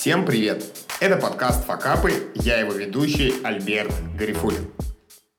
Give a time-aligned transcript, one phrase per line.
[0.00, 0.64] Всем привет!
[1.00, 4.70] Это подкаст «Факапы», я его ведущий Альберт Гарифулин.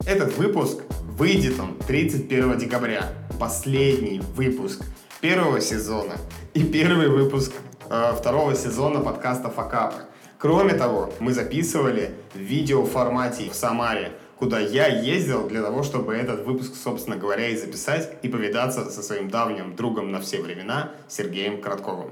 [0.06, 0.82] Этот выпуск
[1.18, 3.06] выйдет он 31 декабря,
[3.40, 4.84] последний выпуск
[5.22, 6.16] первого сезона
[6.54, 7.54] и первый выпуск
[7.90, 10.02] э, второго сезона подкаста «Факапы».
[10.38, 16.46] Кроме того, мы записывали в видеоформате в Самаре, куда я ездил для того, чтобы этот
[16.46, 21.62] выпуск, собственно говоря, и записать, и повидаться со своим давним другом на все времена Сергеем
[21.62, 22.12] Коротковым.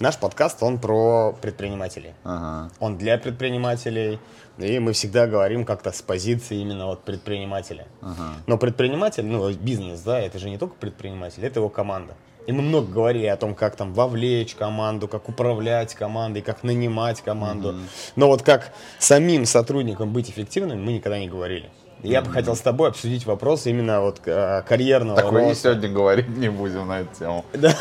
[0.00, 2.12] Наш подкаст, он про предпринимателей.
[2.24, 2.70] Ага.
[2.78, 4.18] Он для предпринимателей,
[4.58, 7.86] и мы всегда говорим как-то с позиции именно вот предпринимателя.
[8.02, 8.34] Ага.
[8.46, 12.14] Но предприниматель, ну, бизнес, да, это же не только предприниматель, это его команда.
[12.46, 17.22] И мы много говорили о том, как там вовлечь команду, как управлять командой, как нанимать
[17.22, 17.76] команду.
[18.16, 21.70] Но вот как самим сотрудникам быть эффективным, мы никогда не говорили.
[22.02, 25.62] Я бы хотел с тобой обсудить вопрос именно вот э, карьерного Так мы и роста.
[25.70, 27.44] сегодня говорить не будем на эту тему.
[27.52, 27.74] Да.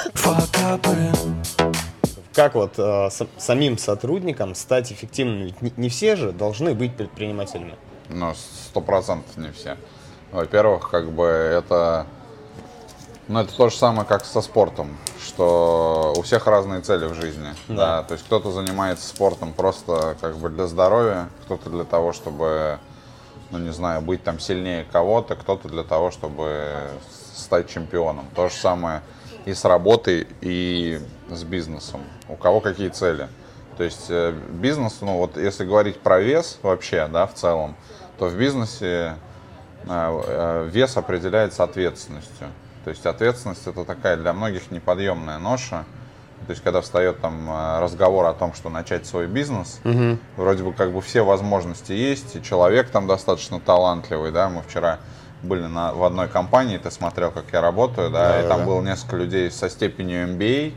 [2.33, 5.43] Как вот э, с- самим сотрудникам стать эффективными?
[5.45, 7.75] Ведь не, не все же должны быть предпринимателями.
[8.09, 8.33] Ну,
[8.67, 9.75] сто процентов не все.
[10.31, 12.05] Во-первых, как бы это...
[13.27, 17.49] Ну, это то же самое, как со спортом, что у всех разные цели в жизни.
[17.67, 17.75] Да.
[18.01, 18.03] Да.
[18.03, 22.79] то есть кто-то занимается спортом просто как бы для здоровья, кто-то для того, чтобы,
[23.51, 26.89] ну, не знаю, быть там сильнее кого-то, кто-то для того, чтобы
[27.35, 28.25] стать чемпионом.
[28.35, 29.01] То же самое
[29.45, 30.99] и с работой, и
[31.29, 32.01] с бизнесом.
[32.29, 33.27] У кого какие цели.
[33.77, 37.75] То есть э, бизнес, ну вот если говорить про вес вообще, да, в целом,
[38.17, 39.15] то в бизнесе
[39.85, 42.47] э, э, вес определяется ответственностью.
[42.83, 45.85] То есть ответственность это такая для многих неподъемная ноша.
[46.47, 49.79] То есть когда встает там э, разговор о том, что начать свой бизнес,
[50.37, 54.99] вроде бы как бы все возможности есть, и человек там достаточно талантливый, да, мы вчера
[55.43, 58.65] были на, в одной компании, ты смотрел, как я работаю, да, и там Да-да-да.
[58.65, 60.73] было несколько людей со степенью MBA,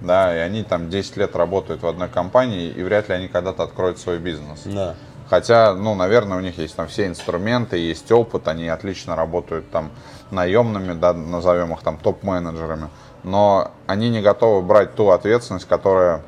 [0.00, 3.62] да, и они там 10 лет работают в одной компании, и вряд ли они когда-то
[3.64, 4.62] откроют свой бизнес.
[4.64, 4.94] Да.
[5.28, 9.90] Хотя, ну, наверное, у них есть там все инструменты, есть опыт, они отлично работают там
[10.30, 12.88] наемными, да, назовем их там топ-менеджерами,
[13.22, 16.22] но они не готовы брать ту ответственность, которая,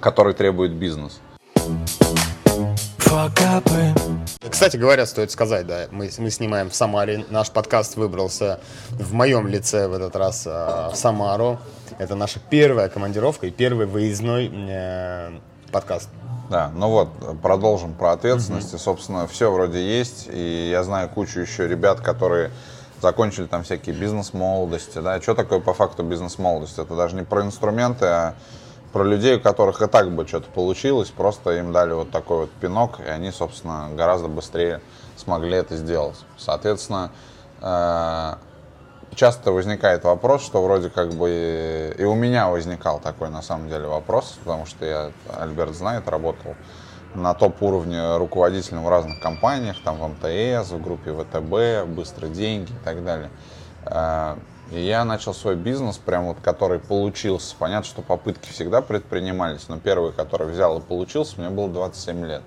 [0.00, 1.20] которой требует бизнес.
[4.48, 7.24] Кстати говоря, стоит сказать, да, мы, мы снимаем в Самаре.
[7.30, 8.60] Наш подкаст выбрался
[8.90, 10.50] в моем лице в этот раз э,
[10.92, 11.58] в Самару.
[11.98, 15.38] Это наша первая командировка и первый выездной э,
[15.72, 16.08] подкаст.
[16.50, 18.72] Да, ну вот, продолжим про ответственность.
[18.74, 20.28] И, собственно, все вроде есть.
[20.30, 22.50] И я знаю кучу еще ребят, которые
[23.00, 24.98] закончили там всякие бизнес-молодости.
[24.98, 25.20] Да?
[25.20, 26.78] Что такое по факту бизнес-молодость?
[26.78, 28.34] Это даже не про инструменты, а
[28.92, 31.10] про людей, у которых и так бы что-то получилось.
[31.10, 34.80] Просто им дали вот такой вот пинок, и они, собственно, гораздо быстрее
[35.16, 36.16] смогли это сделать.
[36.36, 37.10] Соответственно,
[37.60, 38.34] э,
[39.14, 43.86] часто возникает вопрос, что вроде как бы и у меня возникал такой на самом деле
[43.86, 46.54] вопрос, потому что я, Альберт знает, работал
[47.22, 52.84] на топ-уровне руководителем в разных компаниях, там в МТС, в группе ВТБ, Быстрые деньги и
[52.84, 53.30] так далее.
[53.84, 54.36] Э,
[54.70, 57.56] И я начал свой бизнес, прям вот, который получился.
[57.58, 62.42] Понятно, что попытки всегда предпринимались, но первый, который взял и получился, мне было 27 лет.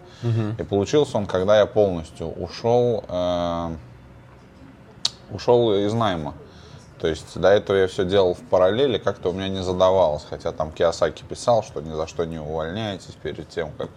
[0.60, 3.76] И получился он, когда я полностью ушел э,
[5.32, 6.34] ушел из найма.
[7.00, 10.24] То есть до этого я все делал в параллели, как-то у меня не задавалось.
[10.30, 13.90] Хотя там Киосаки писал, что ни за что не увольняйтесь перед тем, как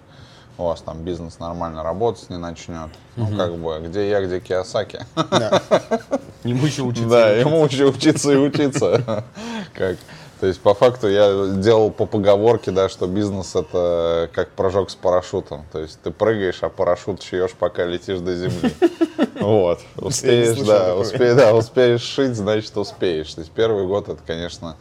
[0.59, 2.91] у вас там бизнес нормально работать не начнет.
[3.17, 5.01] Ну, как бы, где я, где Киосаки.
[6.45, 7.09] Ему еще учиться.
[7.09, 9.25] Да, ему еще учиться и учиться.
[9.75, 9.97] Как?
[10.41, 14.95] То есть, по факту, я делал по поговорке, да, что бизнес это как прыжок с
[14.95, 15.65] парашютом.
[15.73, 18.73] То есть, ты прыгаешь, а парашют шьешь, пока летишь до земли.
[19.41, 19.81] Вот.
[19.97, 21.03] Успеешь, да, такое.
[21.03, 23.33] успе- да, успеешь шить, значит, успеешь.
[23.35, 24.77] То есть, первый год это, конечно,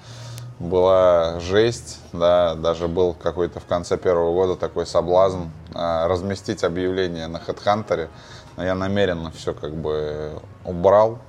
[0.59, 5.43] была жесть, да, даже был какой-то в конце первого года такой соблазн
[5.73, 8.09] а, разместить объявление на HeadHunter,
[8.57, 11.19] но я намеренно все как бы убрал,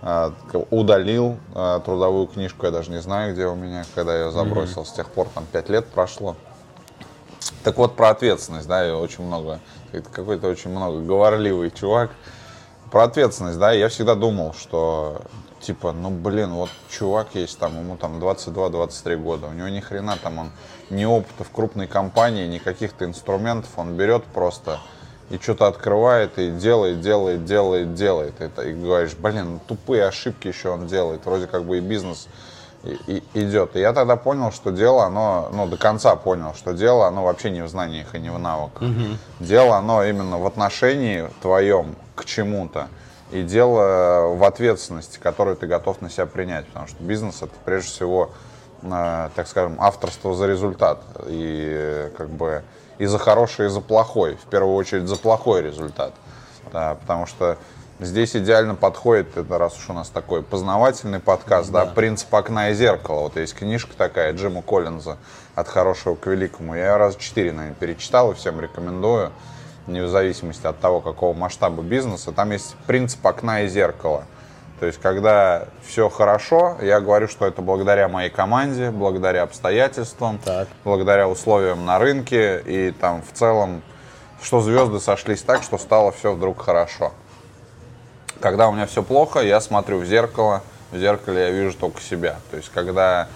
[0.00, 0.32] а,
[0.70, 4.84] удалил а, трудовую книжку, я даже не знаю, где у меня, когда я ее забросил,
[4.84, 6.36] с тех пор там 5 лет прошло.
[7.62, 9.60] Так вот, про ответственность, да, я очень много,
[10.12, 12.10] какой-то очень много говорливый чувак.
[12.90, 15.22] Про ответственность, да, я всегда думал, что,
[15.62, 20.16] типа, ну, блин, вот чувак есть там, ему там 22-23 года, у него ни хрена
[20.22, 20.50] там он,
[20.90, 24.78] ни опыта в крупной компании, ни каких-то инструментов, он берет просто
[25.30, 28.40] и что-то открывает и делает, делает, делает, делает.
[28.40, 32.28] Это, и говоришь, блин, ну, тупые ошибки еще он делает, вроде как бы и бизнес
[32.84, 33.76] и- и- идет.
[33.76, 37.50] И я тогда понял, что дело, оно, ну, до конца понял, что дело, оно вообще
[37.50, 38.82] не в знаниях и не в навыках.
[39.40, 42.88] Дело, оно именно в отношении твоем к чему-то.
[43.32, 46.66] И дело в ответственности, которую ты готов на себя принять.
[46.66, 48.30] Потому что бизнес это прежде всего,
[48.82, 51.02] э, так скажем, авторство за результат.
[51.26, 52.62] И как бы
[52.98, 54.36] и за хороший, и за плохой.
[54.36, 56.12] В первую очередь за плохой результат.
[56.72, 57.58] Да, потому что
[57.98, 61.84] здесь идеально подходит, это раз уж у нас такой познавательный подкаст, да.
[61.84, 63.22] да, принцип окна и зеркала.
[63.22, 65.18] Вот есть книжка такая Джима Коллинза
[65.54, 66.74] «От хорошего к великому».
[66.74, 69.32] Я ее раз четыре, наверное, перечитал и всем рекомендую,
[69.86, 72.32] вне зависимости от того, какого масштаба бизнеса.
[72.32, 74.24] Там есть принцип окна и зеркала.
[74.80, 80.66] То есть, когда все хорошо, я говорю, что это благодаря моей команде, благодаря обстоятельствам, так.
[80.82, 83.82] благодаря условиям на рынке и там в целом,
[84.42, 87.12] что звезды сошлись так, что стало все вдруг хорошо.
[88.40, 92.38] Когда у меня все плохо, я смотрю в зеркало, в зеркале я вижу только себя.
[92.50, 93.28] То есть, когда,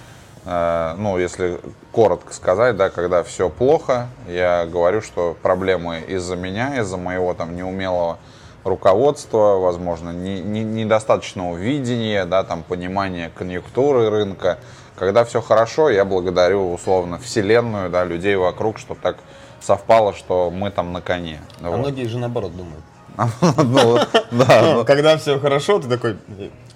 [0.44, 1.60] э, ну, если
[1.96, 7.56] коротко сказать, да, когда все плохо, я говорю, что проблемы из-за меня, из-за моего там
[7.56, 8.18] неумелого
[8.64, 14.58] руководства, возможно, не, не, недостаточного видения, да, там, понимания конъюнктуры рынка.
[14.94, 19.16] Когда все хорошо, я благодарю, условно, вселенную, да, людей вокруг, чтобы так
[19.62, 21.40] совпало, что мы там на коне.
[21.62, 21.78] А вот.
[21.78, 22.84] многие же наоборот думают.
[23.16, 23.98] Ну.
[24.30, 26.16] Ну, когда все хорошо, ты такой,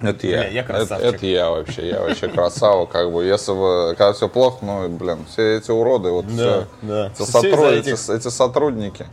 [0.01, 0.49] это я.
[0.49, 1.15] я красавчик.
[1.15, 1.89] Это, я вообще.
[1.89, 2.87] Я вообще красава.
[2.87, 6.67] Как бы, если бы, когда все плохо, ну, блин, все эти уроды, вот все,
[7.13, 9.07] эти сотрудники.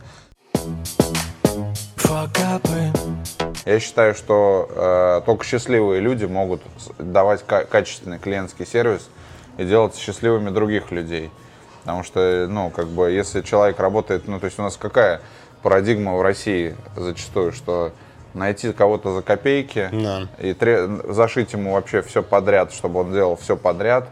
[3.66, 6.62] Я считаю, что э, только счастливые люди могут
[6.98, 9.10] давать качественный клиентский сервис
[9.58, 11.30] и делать счастливыми других людей.
[11.82, 15.20] Потому что, ну, как бы, если человек работает, ну, то есть у нас какая
[15.62, 17.92] парадигма в России зачастую, что
[18.34, 20.28] найти кого-то за копейки да.
[20.38, 24.08] и тре- зашить ему вообще все подряд, чтобы он делал все подряд,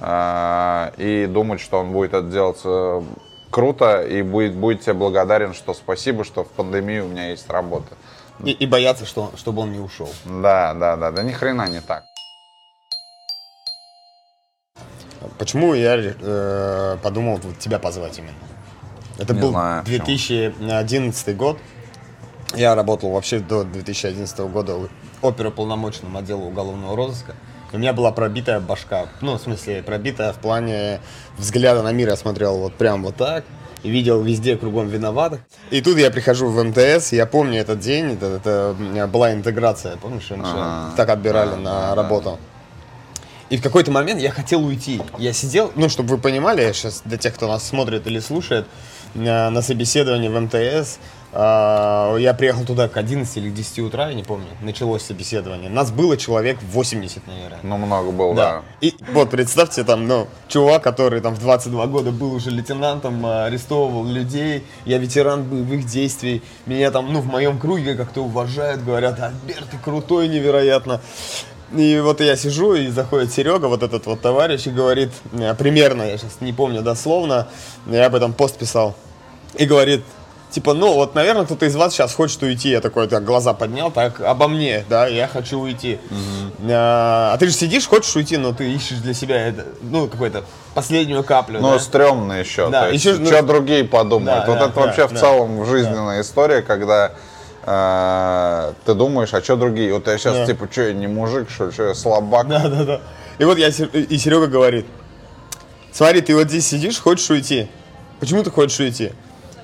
[0.00, 3.02] э- и думать, что он будет это делать э,
[3.50, 7.94] круто и будет, будет тебе благодарен, что спасибо, что в пандемии у меня есть работа.
[8.44, 10.08] И, и бояться, что, чтобы он не ушел.
[10.24, 12.04] Да, да, да, да ни хрена не так.
[15.38, 18.34] Почему я э, подумал вот, тебя позвать именно?
[19.20, 21.58] Это не был знаю, 2011 год.
[22.54, 24.88] Я работал вообще до 2011 года
[25.22, 27.34] оперуполномоченным отделу уголовного розыска.
[27.72, 29.06] У меня была пробитая башка.
[29.20, 31.00] Ну, в смысле, пробитая в плане
[31.38, 32.08] взгляда на мир.
[32.08, 33.44] Я смотрел вот прям вот так.
[33.82, 35.40] И видел везде кругом виноватых.
[35.70, 40.30] И тут я прихожу в МТС, я помню этот день, это, это была интеграция, помнишь,
[40.30, 42.38] раньше так отбирали на работу.
[43.48, 45.00] И в какой-то момент я хотел уйти.
[45.18, 48.66] Я сидел, ну, чтобы вы понимали, я сейчас для тех, кто нас смотрит или слушает,
[49.14, 50.98] на собеседовании в МТС
[51.32, 55.70] а, я приехал туда к 11 или к 10 утра, я не помню, началось собеседование.
[55.70, 57.60] Нас было человек 80, наверное.
[57.62, 58.52] Ну, много было, да.
[58.52, 58.62] да.
[58.80, 63.44] И вот представьте, там, ну, чувак, который там в 22 года был уже лейтенантом, а,
[63.44, 69.20] арестовывал людей, я ветеран боевых действий, меня там, ну, в моем круге как-то уважают, говорят,
[69.20, 71.00] Альберт, ты крутой невероятно.
[71.76, 76.02] И вот я сижу, и заходит Серега, вот этот вот товарищ, и говорит, э, примерно,
[76.02, 77.46] я сейчас не помню дословно,
[77.86, 78.96] я об этом пост писал,
[79.54, 80.02] и говорит,
[80.50, 82.70] типа, ну, вот, наверное, кто-то из вас сейчас хочет уйти.
[82.70, 85.98] Я такой, так, глаза поднял, так, обо мне, да, я хочу уйти.
[86.10, 86.70] Угу.
[86.70, 90.44] А, а ты же сидишь, хочешь уйти, но ты ищешь для себя, это, ну, какую-то
[90.74, 91.78] последнюю каплю, Ну, да?
[91.78, 92.68] стрёмно еще.
[92.68, 94.46] Да, То есть, еще, что ну, другие подумают.
[94.46, 96.20] Да, вот да, это да, вообще да, в целом жизненная да.
[96.20, 97.12] история, когда
[97.64, 99.92] э, ты думаешь, а что другие?
[99.92, 100.46] Вот я сейчас, да.
[100.46, 102.48] типа, что, я не мужик, что ли, что я слабак?
[102.48, 103.00] Да, да, да.
[103.38, 104.86] И вот я, и Серега говорит,
[105.92, 107.68] смотри, ты вот здесь сидишь, хочешь уйти.
[108.18, 109.12] Почему ты хочешь уйти?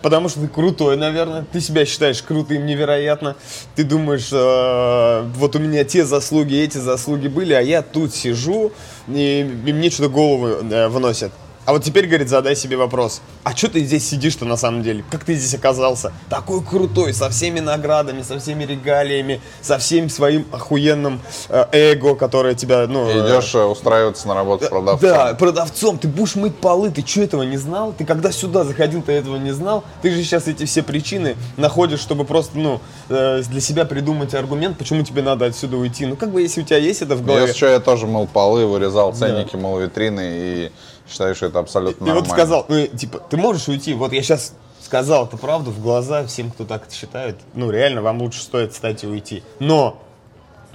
[0.03, 1.45] Потому что ты крутой, наверное.
[1.50, 3.37] Ты себя считаешь крутым невероятно.
[3.75, 8.73] Ты думаешь, э, вот у меня те заслуги, эти заслуги были, а я тут сижу,
[9.09, 11.33] и, и мне что-то голову э, выносят.
[11.66, 13.20] А вот теперь, говорит, задай себе вопрос.
[13.42, 15.04] А что ты здесь сидишь-то на самом деле?
[15.11, 16.12] Как ты здесь оказался?
[16.30, 22.54] Такой крутой, со всеми наградами, со всеми регалиями, со всем своим охуенным э, эго, которое
[22.54, 23.08] тебя, ну...
[23.08, 25.11] Э, идешь э, устраиваться на работу продавцом.
[25.11, 25.99] Да, продавцом.
[25.99, 27.92] Ты будешь мыть полы, ты что этого не знал?
[27.99, 29.82] Ты когда сюда заходил, ты этого не знал?
[30.02, 34.78] Ты же сейчас эти все причины находишь, чтобы просто, ну, э, для себя придумать аргумент,
[34.78, 36.06] почему тебе надо отсюда уйти.
[36.06, 37.42] Ну, как бы, если у тебя есть это в голове...
[37.42, 39.58] Если что, я тоже мыл полы, вырезал ценники, да.
[39.58, 40.73] мыл витрины и
[41.09, 42.27] Считаю, что это абсолютно и, нормально.
[42.27, 45.81] И вот сказал, ну, типа, ты можешь уйти, вот я сейчас сказал это правду в
[45.81, 47.37] глаза всем, кто так считает.
[47.55, 49.43] Ну, реально, вам лучше стоит встать и уйти.
[49.59, 50.01] Но,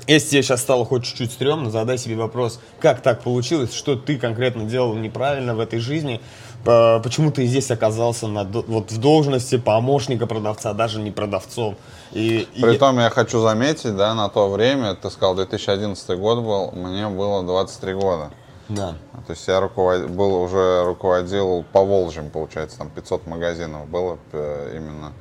[0.07, 4.17] если тебе сейчас стало хоть чуть-чуть стрёмно, задай себе вопрос, как так получилось, что ты
[4.17, 6.21] конкретно делал неправильно в этой жизни,
[6.63, 11.75] почему ты здесь оказался на, вот в должности помощника продавца, даже не продавцом.
[12.11, 13.03] И, Притом и...
[13.03, 17.93] я хочу заметить, да, на то время, ты сказал, 2011 год был, мне было 23
[17.93, 18.31] года.
[18.75, 18.95] Да.
[19.27, 20.09] То есть я руковод...
[20.09, 25.13] был уже руководил по Волжьям, получается, там 500 магазинов было э, именно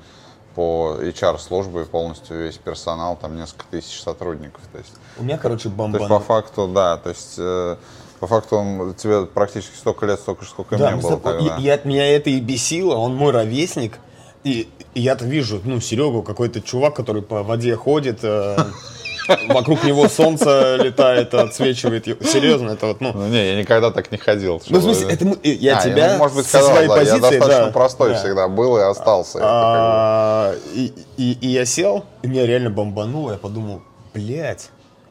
[0.55, 4.63] по HR-службе полностью весь персонал, там несколько тысяч сотрудников.
[4.73, 5.99] То есть, У меня, короче, то бомба.
[5.99, 7.77] есть по факту, да, то есть э,
[8.19, 11.57] по факту он, тебе практически столько лет, столько, же, сколько Да, мне было тогда.
[11.57, 13.99] и от меня это и бесило, он мой ровесник.
[14.43, 18.57] И, и я-то вижу, ну, Серегу, какой-то чувак, который по воде ходит, э,
[19.49, 22.07] вокруг него солнце летает, отсвечивает.
[22.07, 22.23] его.
[22.25, 23.13] Серьезно, это вот, ну...
[23.13, 24.61] Ну, не, я никогда так не ходил.
[24.69, 26.95] Ну, в смысле, это э, я А, тебя ну, может быть, со сказал, своей да,
[26.95, 28.19] позиции, я достаточно да, простой да.
[28.19, 29.39] всегда был и остался.
[29.39, 33.83] Это как бы- А, и, и- и я сел, и меня реально бомбануло, я подумал,
[34.15, 34.71] блядь,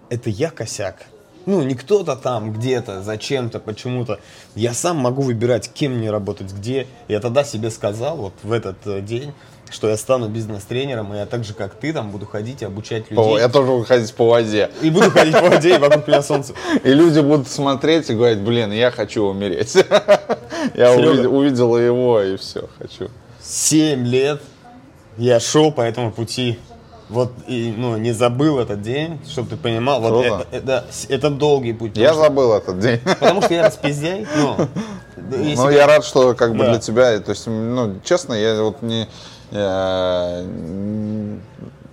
[0.10, 0.98] это я косяк.
[1.46, 4.20] Ну, не кто-то там, где-то, зачем-то, почему-то.
[4.56, 6.86] Я сам могу выбирать, кем мне работать, где.
[7.08, 9.34] Я тогда себе сказал, вот в этот э, день,
[9.72, 13.10] что я стану бизнес-тренером, и я так же, как ты, там буду ходить и обучать
[13.12, 13.38] людей.
[13.38, 14.70] Я тоже буду ходить по воде.
[14.82, 16.54] И буду ходить по воде, и вокруг меня солнце.
[16.84, 19.76] И люди будут смотреть и говорить, блин, я хочу умереть.
[20.76, 23.10] Я увидел, увидела его и все, хочу.
[23.42, 24.42] Семь лет
[25.18, 26.60] я шел по этому пути.
[27.10, 30.00] Вот, и, ну, не забыл этот день, чтобы ты понимал.
[30.00, 31.98] Вот это, это, это долгий путь.
[31.98, 33.00] Я потому, забыл этот день.
[33.00, 34.28] что, потому что я распиздяй.
[34.38, 34.68] Ну,
[35.32, 38.62] если Ну, бы- я рад, что как бы для тебя, то есть, ну, честно, я
[38.62, 39.08] вот не...
[39.52, 40.44] Я,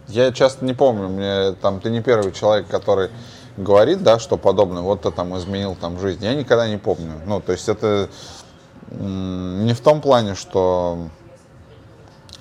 [0.09, 3.11] я часто не помню, мне там, ты не первый человек, который
[3.57, 6.25] говорит, да, что подобное, вот ты там изменил там жизнь.
[6.25, 7.15] Я никогда не помню.
[7.27, 8.09] Ну, то есть это
[8.91, 11.09] не в том плане, что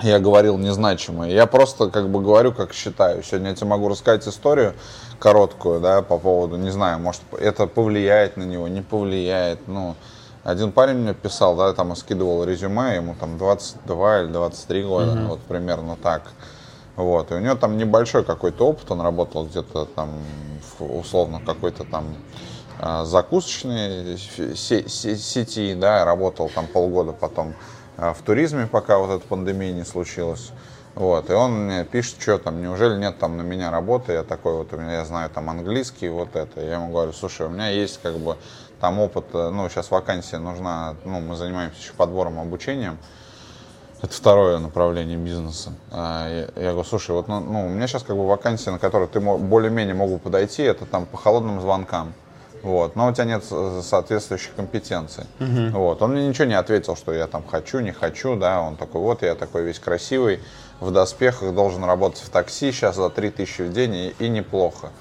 [0.02, 1.30] я говорил незначимое.
[1.30, 3.24] Я просто как бы говорю, как считаю.
[3.24, 4.74] Сегодня я тебе могу рассказать историю
[5.20, 9.68] короткую, да, по поводу, не знаю, может, это повлияет на него, не повлияет.
[9.68, 9.96] Ну,
[10.46, 15.42] один парень мне писал, да, там скидывал резюме, ему там 22 или 23 года, вот
[15.42, 16.22] примерно так.
[16.96, 20.10] Вот, и у него там небольшой какой-то опыт, он работал где-то там,
[20.78, 22.16] в, условно, какой-то там
[22.80, 27.56] а, закусочной се- се- сети, да, работал там полгода потом
[27.98, 30.52] а, в туризме, пока вот эта пандемия не случилась.
[30.94, 34.54] Вот, и он мне пишет, что там, неужели нет там на меня работы, я такой
[34.54, 36.62] вот, у меня, я знаю там английский, вот это.
[36.62, 38.38] Я ему говорю, слушай, у меня есть как бы
[38.86, 43.00] там опыт, э, ну, сейчас вакансия нужна, ну, мы занимаемся еще подбором, обучением.
[44.04, 45.72] Это второе направление бизнеса.
[45.92, 48.78] А, Я, я говорю, слушай, вот ну, ну, у меня сейчас как бы вакансия, на
[48.78, 52.14] которую ты более-менее могу подойти, это там по холодным звонкам.
[52.62, 55.24] Вот, но у тебя нет со- соответствующих компетенций.
[55.72, 59.02] Вот, он мне ничего не ответил, что я там хочу, не хочу, да, он такой,
[59.02, 60.40] вот я такой весь красивый,
[60.80, 64.92] в доспехах, должен работать в такси сейчас за 3000 в день и, и неплохо.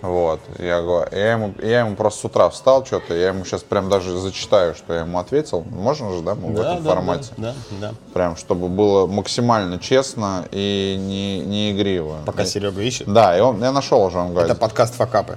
[0.00, 3.64] Вот, я говорю, я ему, я ему просто с утра встал что-то, я ему сейчас
[3.64, 5.62] прям даже зачитаю, что я ему ответил.
[5.62, 7.32] Можно же, да, мы в Да, этом да, формате?
[7.36, 7.94] Да, да, да.
[8.14, 12.18] Прям, чтобы было максимально честно и не, не игриво.
[12.26, 13.12] Пока И- Серега ищет.
[13.12, 15.36] Да, и он, я нашел уже, он говорит, Это подкаст факапы.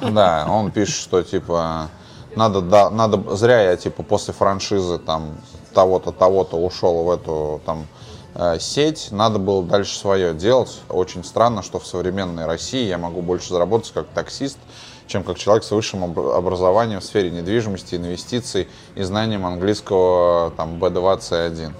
[0.00, 1.88] да, он пишет, что типа
[2.34, 5.36] надо, да, надо, зря я типа после франшизы там
[5.74, 7.86] того-то, того-то ушел в эту там
[8.58, 10.80] сеть, надо было дальше свое делать.
[10.88, 14.58] Очень странно, что в современной России я могу больше заработать как таксист,
[15.06, 20.82] чем как человек с высшим об- образованием в сфере недвижимости, инвестиций и знанием английского там
[20.82, 21.72] B21.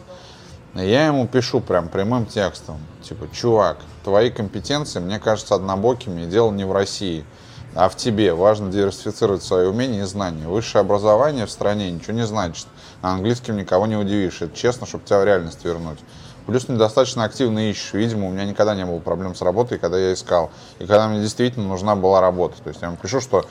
[0.76, 6.26] И Я ему пишу прям прямым текстом, типа, чувак, твои компетенции, мне кажется, однобокими, и
[6.26, 7.24] дело не в России,
[7.74, 8.34] а в тебе.
[8.34, 10.46] Важно диверсифицировать свои умения и знания.
[10.46, 12.66] Высшее образование в стране ничего не значит,
[13.02, 14.42] а английским никого не удивишь.
[14.42, 15.98] Это честно, чтобы тебя в реальность вернуть.
[16.46, 17.92] Плюс недостаточно активно ищешь.
[17.92, 20.50] Видимо, у меня никогда не было проблем с работой, когда я искал.
[20.78, 22.54] И когда мне действительно нужна была работа.
[22.62, 23.44] То есть я ему пишу, что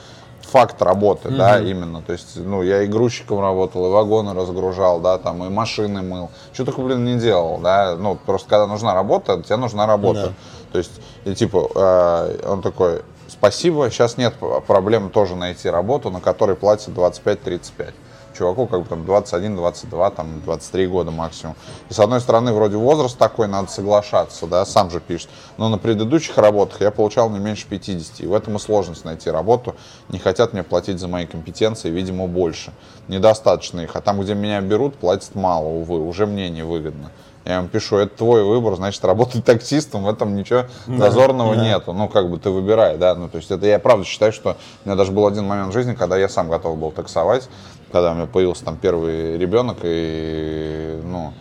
[0.46, 2.02] факт работы, да, именно.
[2.02, 6.30] То есть, ну, я и грузчиком работал, и вагоны разгружал, да, там, и машины мыл.
[6.52, 7.96] Что только, блин, не делал, да.
[7.96, 10.28] Ну, просто когда нужна работа, тебе нужна работа.
[10.28, 10.32] Да.
[10.72, 10.92] То есть,
[11.24, 14.34] и типа, э, он такой, спасибо, сейчас нет
[14.66, 17.92] проблем тоже найти работу, на которой платят 25-35.
[18.36, 21.56] Чуваку как бы там 21, 22, там 23 года максимум.
[21.88, 25.28] И с одной стороны, вроде возраст такой, надо соглашаться, да, сам же пишет.
[25.56, 28.20] Но на предыдущих работах я получал не меньше 50.
[28.20, 29.74] И в этом и сложность найти работу.
[30.08, 32.72] Не хотят мне платить за мои компетенции, видимо, больше.
[33.08, 33.96] Недостаточно их.
[33.96, 37.10] А там, где меня берут, платят мало, увы, уже мне невыгодно.
[37.46, 41.62] Я им пишу, это твой выбор, значит, работать таксистом, в этом ничего зазорного да.
[41.62, 41.92] нету.
[41.92, 43.14] Ну, как бы ты выбирай, да.
[43.14, 45.72] Ну, то есть это я правда считаю, что у меня даже был один момент в
[45.72, 47.48] жизни, когда я сам готов был таксовать,
[47.96, 51.32] когда у меня появился там первый ребенок, и, ну,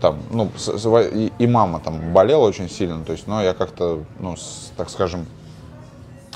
[0.00, 0.50] там, ну,
[1.38, 5.26] и, мама там болела очень сильно, то есть, но я как-то, ну, с- так скажем,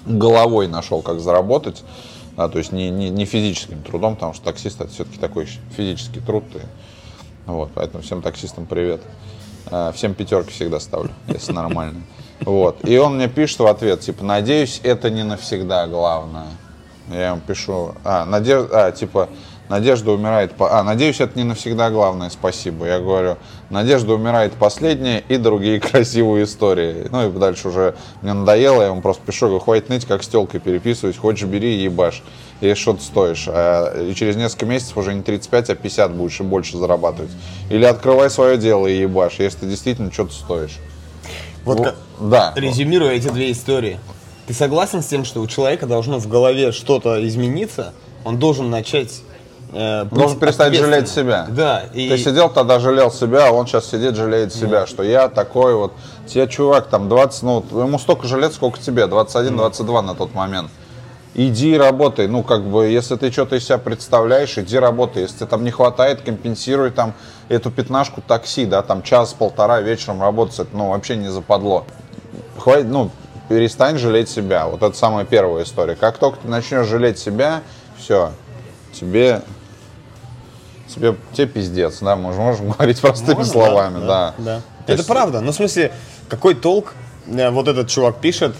[0.06, 1.82] головой нашел, как заработать,
[2.36, 5.46] да, то есть не, не, не физическим трудом, потому что таксист это все-таки такой
[5.76, 6.44] физический труд.
[6.54, 6.60] И,
[7.46, 9.00] вот, поэтому всем таксистам привет.
[9.70, 12.02] А, Всем пятерки всегда ставлю, если нормально.
[12.42, 12.88] Вот.
[12.88, 16.46] И он мне пишет в ответ, типа, надеюсь, это не навсегда главное.
[17.10, 19.28] Я ему пишу, а, надежда, а, типа,
[19.68, 20.52] Надежда умирает...
[20.52, 20.78] По...
[20.78, 22.86] А, надеюсь, это не навсегда главное, спасибо.
[22.86, 23.36] Я говорю,
[23.70, 27.06] Надежда умирает последняя и другие красивые истории.
[27.10, 30.28] Ну и дальше уже мне надоело, я ему просто пишу, говорю, хватит, знаете, как с
[30.28, 32.22] телкой переписывать, хочешь бери и ебашь,
[32.60, 33.44] если что-то стоишь.
[33.48, 37.30] А, и через несколько месяцев уже не 35, а 50 будешь и больше зарабатывать.
[37.68, 40.78] Или открывай свое дело и ебашь, если ты действительно что-то стоишь.
[41.64, 42.54] Вот как- да.
[42.56, 44.00] резюмируя эти две истории,
[44.46, 47.92] ты согласен с тем, что у человека должно в голове что-то измениться,
[48.24, 49.22] он должен начать...
[49.72, 51.46] э, Должен перестать жалеть себя.
[51.48, 51.84] Да.
[51.92, 52.08] И...
[52.08, 55.92] Ты сидел тогда, жалел себя, а он сейчас сидит, жалеет себя, что я такой вот,
[56.26, 60.70] тебе чувак там 20, ну, ему столько же лет, сколько тебе, 21-22 на тот момент.
[61.34, 65.22] Иди работай, ну, как бы, если ты что-то из себя представляешь, иди работай.
[65.22, 67.14] Если тебе там не хватает, компенсируй там
[67.48, 71.84] эту пятнашку такси, да, там час-полтора вечером работать, это, ну, вообще не западло.
[72.58, 73.10] Хватит, ну,
[73.48, 74.66] перестань жалеть себя.
[74.66, 75.94] Вот это самая первая история.
[75.94, 77.62] Как только ты начнешь жалеть себя,
[77.98, 78.32] все,
[78.92, 79.42] тебе
[80.94, 84.34] тебе, тебе пиздец, да, можем, можем говорить простыми Можно, словами, да.
[84.38, 84.56] да.
[84.86, 85.40] То Это есть- правда.
[85.40, 85.92] Ну, в смысле,
[86.28, 86.94] какой толк?
[87.26, 88.54] Э, Вот этот чувак пишет,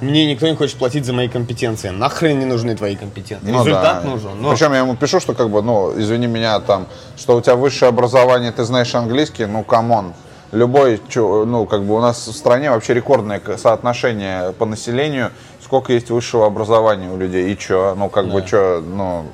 [0.00, 1.88] мне никто не хочет платить за мои компетенции.
[1.90, 3.50] Нахрен не нужны твои компетенции.
[3.50, 4.10] Ну Результат да.
[4.10, 4.40] нужен.
[4.40, 7.56] Но Причем я ему пишу, что как бы, ну, извини меня, там, что у тебя
[7.56, 10.14] высшее образование, ты знаешь английский, ну, come on.
[10.50, 15.30] Любой, ну, как бы у нас в стране вообще рекордное соотношение по населению,
[15.62, 19.26] сколько есть высшего образования у людей, и чё, ну, как бы, чё, ну,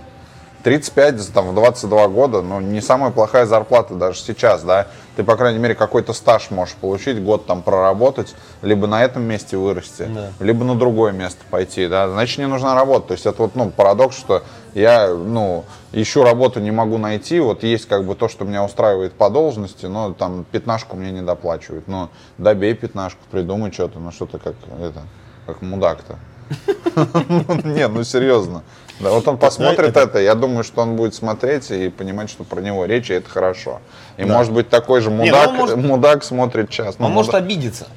[0.65, 4.87] 35, там, в 22 года, ну, не самая плохая зарплата даже сейчас, да.
[5.15, 9.59] Ты, по крайней мере, какой-то стаж можешь получить, год там проработать, либо на этом месте
[9.59, 10.31] вырасти, Да.
[10.41, 12.09] либо на другое место пойти, да.
[12.09, 13.09] Значит, не нужна работа.
[13.09, 14.43] То есть это вот, ну, парадокс, что
[14.73, 19.13] я, ну, ищу работу, не могу найти, вот есть как бы то, что меня устраивает
[19.13, 21.87] по должности, но там пятнашку мне не доплачивают.
[21.89, 25.03] Ну, добей пятнашку, придумай что-то, ну, что-то как, это,
[25.47, 26.17] как мудак-то.
[27.65, 28.63] Не, ну серьезно.
[29.01, 32.61] Да, вот он посмотрит это, я думаю, что он будет смотреть и понимать, что про
[32.61, 33.81] него речь, и это хорошо.
[34.17, 36.97] И может быть такой же ну, мудак, он может- мудак смотрит час.
[36.99, 37.89] Ну, он может мудак- обидеться.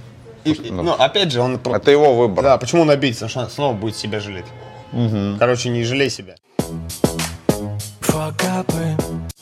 [0.43, 1.59] И- и- ну, ну, опять же, он...
[1.65, 2.43] Это его выбор.
[2.43, 3.27] Да, почему он обидится?
[3.27, 4.45] Потому что снова будет себя жалеть.
[5.37, 6.35] Короче, не жалей себя.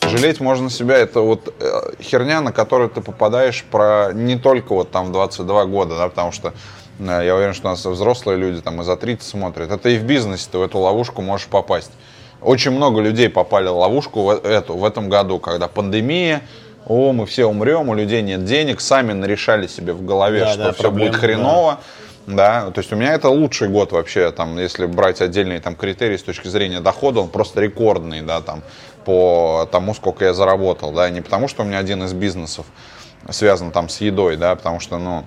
[0.01, 4.91] Жалеть можно себя, это вот э, херня, на которую ты попадаешь про не только вот
[4.91, 6.53] там в 22 года, да, потому что
[6.99, 9.71] я уверен, что у нас взрослые люди там и за 30 смотрят.
[9.71, 11.91] Это и в бизнесе ты в эту ловушку можешь попасть.
[12.41, 16.41] Очень много людей попали в ловушку в эту в этом году, когда пандемия,
[16.87, 20.63] о, мы все умрем, у людей нет денег, сами нарешали себе в голове, Да, что
[20.65, 21.79] да, все проблемы, будет хреново.
[22.27, 26.17] Да, то есть у меня это лучший год вообще, там, если брать отдельные там критерии
[26.17, 28.63] с точки зрения дохода, он просто рекордный, да, там,
[29.05, 32.65] по тому, сколько я заработал, да, не потому что у меня один из бизнесов
[33.29, 35.23] связан там с едой, да, потому что, ну,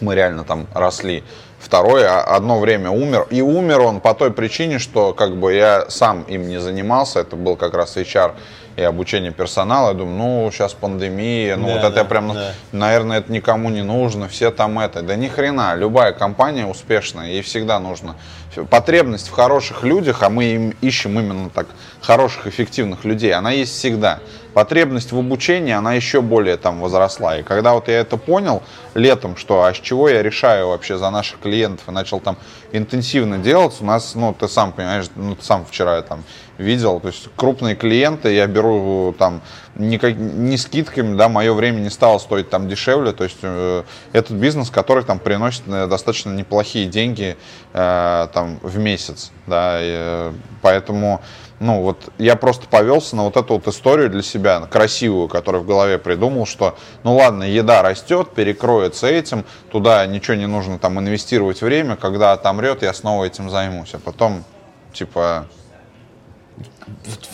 [0.00, 1.24] мы реально там росли.
[1.58, 3.26] Второй а, одно время умер.
[3.30, 7.20] И умер он по той причине, что как бы я сам им не занимался.
[7.20, 8.32] Это был как раз HR
[8.76, 9.88] и обучение персонала.
[9.88, 12.52] Я думаю, ну, сейчас пандемия, ну, Да, вот это да, я прям, да.
[12.72, 15.02] наверное, это никому не нужно, все там это.
[15.02, 18.16] Да ни хрена, любая компания успешная, ей всегда нужно.
[18.64, 21.66] Потребность в хороших людях, а мы им ищем именно так
[22.00, 24.20] хороших, эффективных людей, она есть всегда.
[24.54, 27.38] Потребность в обучении, она еще более там возросла.
[27.38, 28.62] И когда вот я это понял
[28.94, 32.36] летом, что а с чего я решаю вообще за наших клиентов и начал там
[32.72, 36.24] интенсивно делать, у нас, ну, ты сам понимаешь, ну, ты сам вчера там
[36.58, 39.42] видел, то есть крупные клиенты, я беру там
[39.74, 44.36] никак, не скидками, да, мое время не стало стоить там дешевле, то есть э, этот
[44.36, 47.36] бизнес, который там приносит э, достаточно неплохие деньги
[47.72, 51.20] э, там в месяц, да, и, э, поэтому,
[51.60, 55.66] ну, вот я просто повелся на вот эту вот историю для себя, красивую, которую в
[55.66, 61.60] голове придумал, что, ну ладно, еда растет, перекроется этим, туда ничего не нужно там инвестировать
[61.60, 64.44] время, когда отомрет, я снова этим займусь, а потом,
[64.92, 65.46] типа,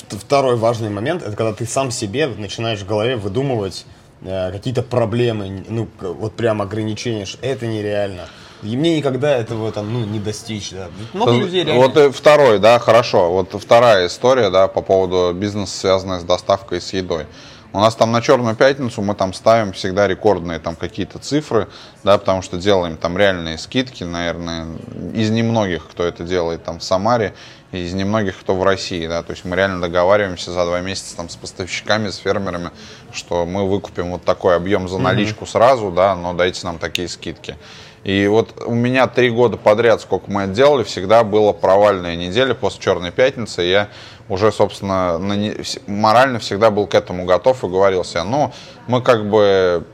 [0.08, 3.84] Второй важный момент, это когда ты сам себе начинаешь в голове выдумывать
[4.22, 8.28] э, какие-то проблемы, ну, вот прям ограничения, что это нереально.
[8.62, 10.88] И мне никогда этого там, ну, не достичь, да.
[11.12, 11.88] Много людей реально...
[11.88, 13.32] Вот второй, да, хорошо.
[13.32, 17.26] Вот вторая история, да, по поводу бизнеса, связанная с доставкой с едой.
[17.74, 21.68] У нас там на Черную пятницу мы там ставим всегда рекордные там какие-то цифры,
[22.04, 24.66] да, потому что делаем там реальные скидки, наверное,
[25.14, 27.34] из немногих, кто это делает там в Самаре,
[27.70, 31.30] из немногих, кто в России, да, то есть мы реально договариваемся за два месяца там
[31.30, 32.70] с поставщиками, с фермерами,
[33.10, 37.56] что мы выкупим вот такой объем за наличку сразу, да, но дайте нам такие скидки.
[38.04, 42.54] И вот у меня три года подряд, сколько мы это делали, всегда была провальная неделя
[42.54, 43.62] после Черной пятницы.
[43.62, 43.88] Я
[44.28, 45.54] уже, собственно, на не-
[45.86, 48.52] морально всегда был к этому готов и говорил себе, ну,
[48.88, 49.84] мы как бы,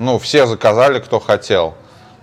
[0.00, 1.74] ну, все заказали, кто хотел.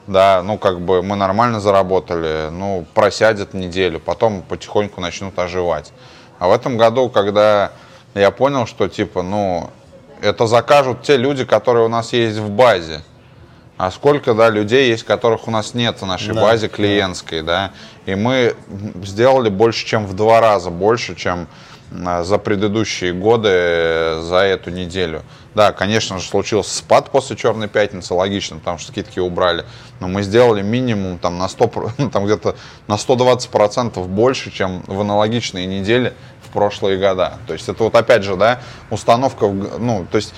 [0.07, 5.93] Да, ну, как бы мы нормально заработали, ну, просядет неделю, потом потихоньку начнут оживать.
[6.39, 7.71] А в этом году, когда
[8.15, 9.69] я понял, что типа, ну,
[10.21, 13.03] это закажут те люди, которые у нас есть в базе.
[13.79, 17.71] А сколько, да, людей есть, которых у нас нет в нашей Да, базе клиентской, да.
[18.05, 18.57] И мы
[19.05, 21.47] сделали больше, чем в два раза больше, чем
[22.05, 25.23] а, за предыдущие годы, э, за эту неделю.
[25.55, 29.63] Да, конечно же, случился спад после Черной пятницы, логично, потому что скидки убрали.
[30.01, 34.83] Но мы сделали минимум там на 100, про- ну, там где-то на 120% больше, чем
[34.87, 36.13] в аналогичные недели
[36.45, 37.37] в прошлые года.
[37.47, 40.33] То есть это вот опять же, да, установка, ну, то есть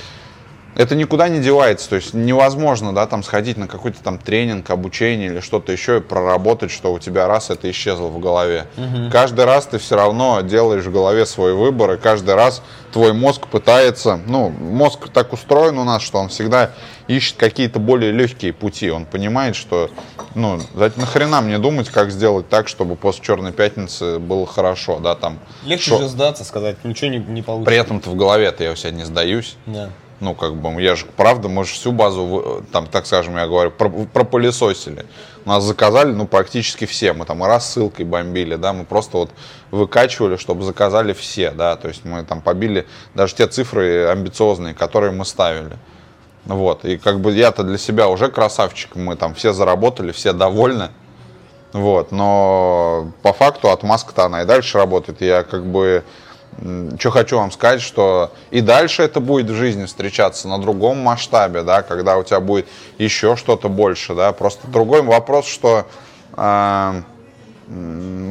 [0.75, 5.29] это никуда не девается, то есть невозможно, да, там сходить на какой-то там тренинг, обучение
[5.29, 8.67] или что-то еще и проработать, что у тебя раз это исчезло в голове.
[9.11, 12.61] Каждый раз ты все равно делаешь в голове свой выбор, и каждый раз
[12.93, 16.71] твой мозг пытается, ну, мозг так устроен у нас, что он всегда
[17.07, 19.89] ищет какие-то более легкие пути, он понимает, что,
[20.35, 20.59] ну,
[20.95, 25.39] нахрена мне думать, как сделать так, чтобы после Черной Пятницы было хорошо, да, там.
[25.65, 27.65] Легче шо- же сдаться, сказать, ничего не, не получится.
[27.69, 29.57] При этом-то в голове-то я у себя не сдаюсь.
[29.65, 29.89] Да.
[30.21, 33.71] Ну, как бы, я же, правда, мы же всю базу, там, так скажем, я говорю,
[33.71, 35.07] про- пропылесосили.
[35.45, 37.13] Нас заказали, ну, практически все.
[37.13, 39.31] Мы там и рассылкой бомбили, да, мы просто вот
[39.71, 45.11] выкачивали, чтобы заказали все, да, то есть мы там побили даже те цифры амбициозные, которые
[45.11, 45.77] мы ставили.
[46.45, 50.89] Вот, и как бы я-то для себя уже красавчик, мы там все заработали, все довольны.
[51.73, 55.21] Вот, но по факту отмазка-то она и дальше работает.
[55.21, 56.03] Я как бы,
[56.99, 61.63] что хочу вам сказать, что и дальше это будет в жизни встречаться на другом масштабе,
[61.63, 64.31] да, когда у тебя будет еще что-то больше, да.
[64.31, 65.87] Просто другой вопрос, что
[66.37, 67.05] м,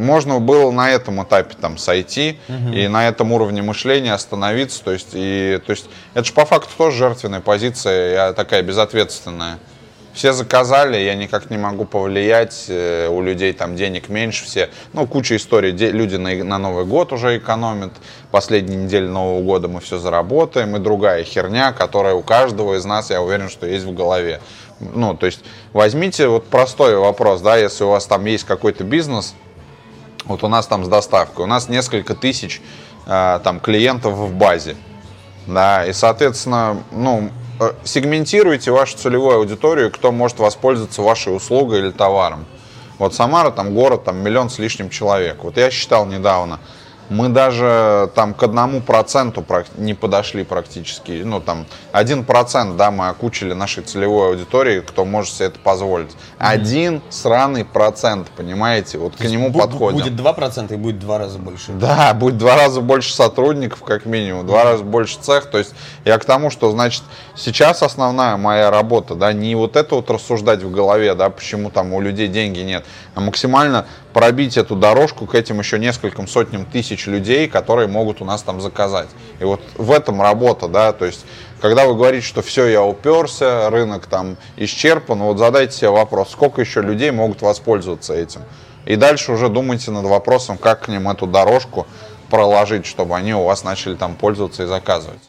[0.05, 2.39] можно было на этом этапе там сойти
[2.75, 6.71] и на этом уровне мышления остановиться, то есть и то есть это же по факту
[6.77, 9.59] тоже жертвенная позиция, я такая безответственная.
[10.12, 15.07] Все заказали, я никак не могу повлиять, э, у людей там денег меньше, все, ну,
[15.07, 17.92] куча историй, люди на, на Новый год уже экономят,
[18.33, 23.11] последние недели Нового года мы все заработаем, и другая херня, которая у каждого из нас,
[23.11, 24.40] я уверен, что есть в голове.
[24.81, 25.40] Ну, то есть
[25.73, 29.35] возьмите вот простой вопрос, да, если у вас там есть какой-то бизнес,
[30.25, 32.61] вот у нас там с доставкой, у нас несколько тысяч
[33.07, 34.75] э, там клиентов в базе,
[35.46, 37.31] да, и, соответственно, ну,
[37.85, 42.46] сегментируйте вашу целевую аудиторию, кто может воспользоваться вашей услугой или товаром.
[42.99, 45.42] Вот Самара, там город, там миллион с лишним человек.
[45.42, 46.61] Вот я считал недавно,
[47.11, 49.44] мы даже там к одному проценту
[49.77, 51.23] не подошли практически.
[51.25, 56.12] Ну, там, один процент, да, мы окучили нашей целевой аудитории, кто может себе это позволить.
[56.38, 59.99] Один сраный процент, понимаете, вот к нему Бу- подходим.
[59.99, 61.73] Будет 2% и будет два раза больше.
[61.73, 65.46] Да, будет два раза больше сотрудников, как минимум, два раза больше цех.
[65.46, 67.03] То есть я к тому, что, значит,
[67.35, 71.92] сейчас основная моя работа, да, не вот это вот рассуждать в голове, да, почему там
[71.92, 72.85] у людей деньги нет,
[73.16, 78.25] а максимально пробить эту дорожку к этим еще нескольким сотням тысяч людей, которые могут у
[78.25, 79.09] нас там заказать.
[79.38, 81.25] И вот в этом работа, да, то есть
[81.61, 86.61] когда вы говорите, что все, я уперся, рынок там исчерпан, вот задайте себе вопрос, сколько
[86.61, 88.42] еще людей могут воспользоваться этим.
[88.87, 91.87] И дальше уже думайте над вопросом, как к ним эту дорожку
[92.31, 95.20] проложить, чтобы они у вас начали там пользоваться и заказывать.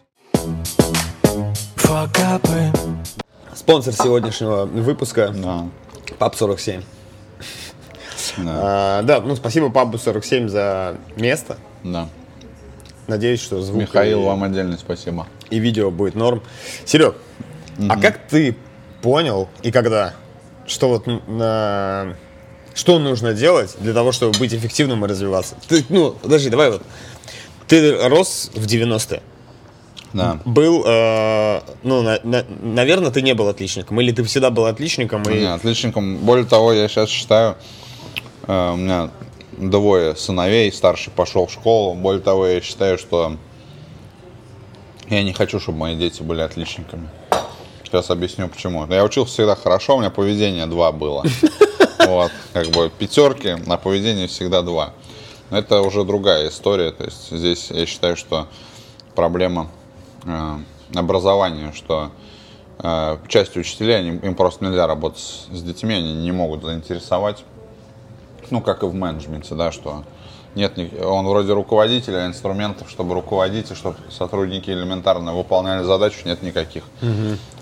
[3.54, 5.66] Спонсор сегодняшнего выпуска Да,
[6.18, 6.82] ПАП 47.
[8.38, 8.52] Да,
[9.00, 11.58] А, да, ну спасибо Папу 47 за место.
[11.84, 12.08] да.
[13.08, 15.28] Надеюсь, что звук Михаил, и, вам отдельное спасибо.
[15.50, 16.42] и видео будет норм.
[16.86, 17.16] Серег,
[17.90, 18.56] а как ты
[19.02, 20.14] понял и когда,
[20.66, 22.16] что вот на-
[22.74, 25.56] что нужно делать для того, чтобы быть эффективным и развиваться?
[25.68, 26.84] Ты, ну, подожди, давай вот.
[27.68, 29.22] Ты рос в 90-е.
[30.14, 30.40] Да.
[30.46, 32.02] Был, э, ну,
[32.62, 34.00] наверное, ты не был отличником.
[34.00, 35.40] Или ты всегда был отличником и...
[35.40, 36.18] Не, отличником.
[36.18, 37.56] Более того, я сейчас считаю,
[38.48, 39.10] у меня
[39.58, 41.94] двое сыновей, старший пошел в школу.
[41.94, 43.38] Более того, я считаю, что
[45.10, 47.10] я не хочу, чтобы мои дети были отличниками.
[47.84, 48.86] Сейчас объясню почему.
[48.88, 51.24] Я учился всегда хорошо, у меня поведение два было.
[52.08, 54.94] Вот, как бы пятерки, на поведение всегда два.
[55.52, 56.92] Но это уже другая история.
[56.92, 58.48] То есть здесь я считаю, что
[59.16, 59.70] проблема
[60.26, 60.58] э,
[60.96, 62.12] образования, что
[62.80, 67.46] э, часть учителей, они- им просто нельзя работать с, с детьми, они не могут заинтересовать.
[68.52, 70.04] Ну, как и в менеджменте, да, что
[70.56, 76.42] нет, он вроде руководителя, а инструментов, чтобы руководить и чтобы сотрудники элементарно выполняли задачу, нет
[76.44, 76.84] никаких.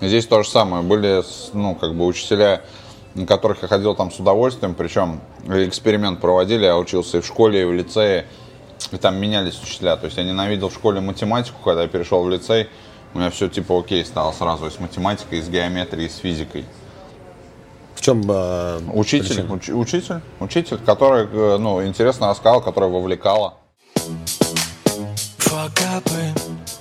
[0.01, 0.81] Здесь то же самое.
[0.81, 1.23] Были,
[1.53, 2.63] ну, как бы учителя,
[3.13, 7.61] на которых я ходил там с удовольствием, причем эксперимент проводили, я учился и в школе,
[7.61, 8.25] и в лицее,
[8.91, 9.95] и там менялись учителя.
[9.95, 12.69] То есть я ненавидел в школе математику, когда я перешел в лицей,
[13.13, 16.17] у меня все типа окей стало сразу и с математикой, и с геометрией, и с
[16.17, 16.65] физикой.
[18.09, 19.53] Чем э, Учитель, причина?
[19.53, 23.53] уч- учитель, учитель, который, э, ну, интересно рассказал, который вовлекала.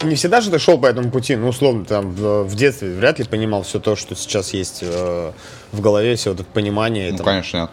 [0.03, 3.19] Не всегда же ты шел по этому пути, ну, условно, там, в, в детстве вряд
[3.19, 5.33] ли понимал все то, что сейчас есть э,
[5.73, 7.11] в голове, все вот это понимание.
[7.11, 7.27] Ну, там.
[7.27, 7.71] конечно, нет.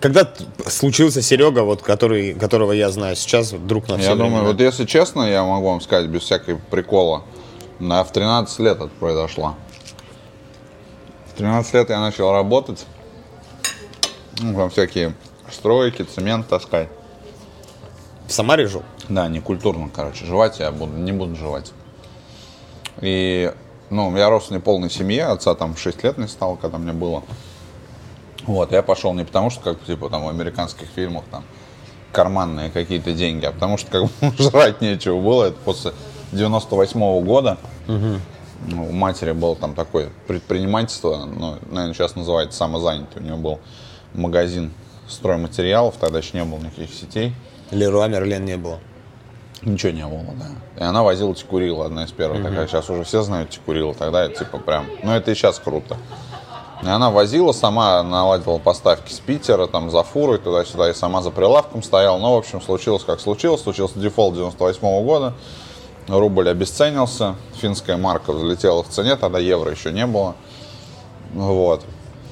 [0.00, 0.28] Когда
[0.66, 4.48] случился Серега, вот, который, которого я знаю сейчас, вдруг на все Я думаю, времена?
[4.48, 7.22] вот если честно, я могу вам сказать, без всякой прикола,
[7.78, 9.54] на, в 13 лет это произошло.
[11.34, 12.86] В 13 лет я начал работать,
[14.40, 15.14] ну, там всякие
[15.50, 16.88] стройки, цемент таскать.
[18.28, 18.84] В Самаре жил?
[19.08, 20.26] Да, не культурно, короче.
[20.26, 21.72] Жевать я буду, не буду жевать.
[23.00, 23.52] И,
[23.90, 26.92] ну, я рос в неполной семье, отца там в 6 лет не стало, когда мне
[26.92, 27.24] было.
[28.46, 31.42] Вот, я пошел не потому, что, как, типа, там, в американских фильмах, там,
[32.12, 35.46] карманные какие-то деньги, а потому что, как бы, жрать нечего было.
[35.46, 35.94] Это после
[36.30, 37.58] 98 года.
[37.88, 38.20] Ну,
[38.72, 43.22] у матери было там такое предпринимательство, ну, наверное, сейчас называется самозанятый.
[43.22, 43.60] У нее был
[44.14, 44.72] магазин
[45.08, 47.34] стройматериалов, тогда еще не было никаких сетей.
[47.70, 48.78] Леруа Мерлен не было.
[49.62, 50.46] Ничего не было, да.
[50.78, 52.66] И она возила текурила, одна из первых такая.
[52.66, 54.86] Сейчас уже все знают текурила, тогда это типа прям...
[55.02, 55.96] Ну, это и сейчас круто.
[56.82, 61.30] И она возила сама, наладила поставки с Питера, там, за фурой, туда-сюда, и сама за
[61.30, 62.18] прилавком стояла.
[62.18, 63.62] Ну, в общем, случилось как случилось.
[63.62, 65.32] Случился дефолт 98 года.
[66.08, 70.34] Рубль обесценился, финская марка взлетела в цене, тогда евро еще не было.
[71.32, 71.82] Вот.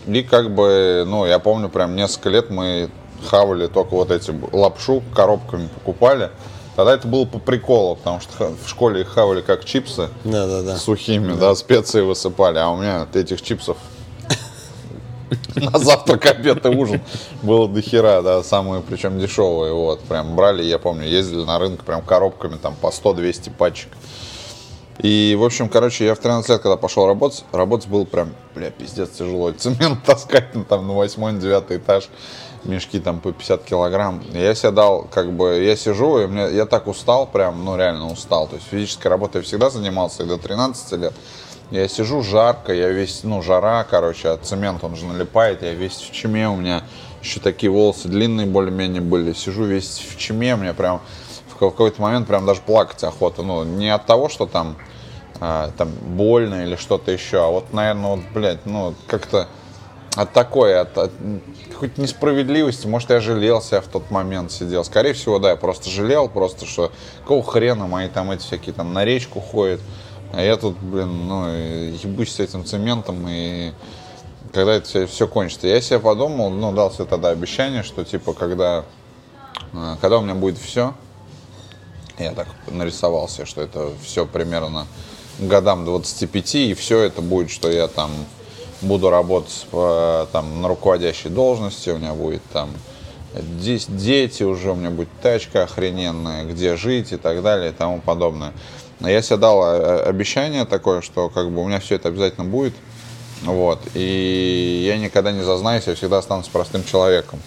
[0.06, 2.90] И как бы, ну, я помню, прям несколько лет мы
[3.26, 6.30] хавали только вот эти лапшу, коробками покупали.
[6.74, 10.76] Тогда это было по приколу, потому что в школе их хавали как чипсы Да-да-да.
[10.76, 13.76] сухими, да, специи высыпали, а у меня от этих чипсов
[15.56, 17.00] на завтрак, обед и ужин
[17.42, 21.84] было до хера, да, самые причем дешевые, вот, прям брали, я помню, ездили на рынок
[21.84, 23.88] прям коробками, там, по 100-200 пачек.
[24.98, 28.70] И, в общем, короче, я в 13 лет, когда пошел работать, работать было прям, бля,
[28.70, 29.50] пиздец тяжело.
[29.58, 32.08] Цемент таскать ну, там на 8 девятый этаж,
[32.64, 34.22] мешки там по 50 килограмм.
[34.32, 38.12] Я себе дал, как бы, я сижу, и мне, я так устал, прям, ну, реально
[38.12, 38.46] устал.
[38.46, 41.14] То есть физической работой я всегда занимался, и до 13 лет.
[41.72, 45.96] Я сижу, жарко, я весь, ну, жара, короче, а цемент, он же налипает, я весь
[45.96, 46.82] в чеме, у меня
[47.22, 49.32] еще такие волосы длинные более-менее были.
[49.32, 51.00] Сижу весь в чеме, мне прям
[51.48, 53.42] в какой-то момент прям даже плакать охота.
[53.42, 54.76] Ну, не от того, что там,
[55.40, 59.48] а, там больно или что-то еще, а вот, наверное, вот, блядь, ну, как-то
[60.14, 61.12] от такой, от, от
[61.72, 62.87] какой-то несправедливости.
[62.87, 64.85] Может, я жалел себя в тот момент сидел.
[64.85, 68.92] Скорее всего, да, я просто жалел, просто что какого хрена мои там эти всякие там
[68.92, 69.80] на речку ходят.
[70.32, 73.72] А я тут, блин, ну, ебусь с этим цементом, и
[74.52, 75.66] когда это все, все кончится.
[75.66, 78.84] Я себе подумал, ну, дал себе тогда обещание, что, типа, когда,
[79.74, 80.94] э, когда у меня будет все,
[82.18, 84.86] я так нарисовал себе, что это все примерно
[85.38, 88.10] годам 25, и все это будет, что я там
[88.80, 92.70] буду работать там, на руководящей должности, у меня будет там
[93.40, 98.52] дети уже, у меня будет тачка охрененная, где жить и так далее и тому подобное.
[99.08, 102.74] Я себе дал э, обещание такое, что как бы у меня все это обязательно будет.
[103.42, 103.80] Вот.
[103.94, 107.40] И я никогда не зазнаюсь, я всегда останусь простым человеком.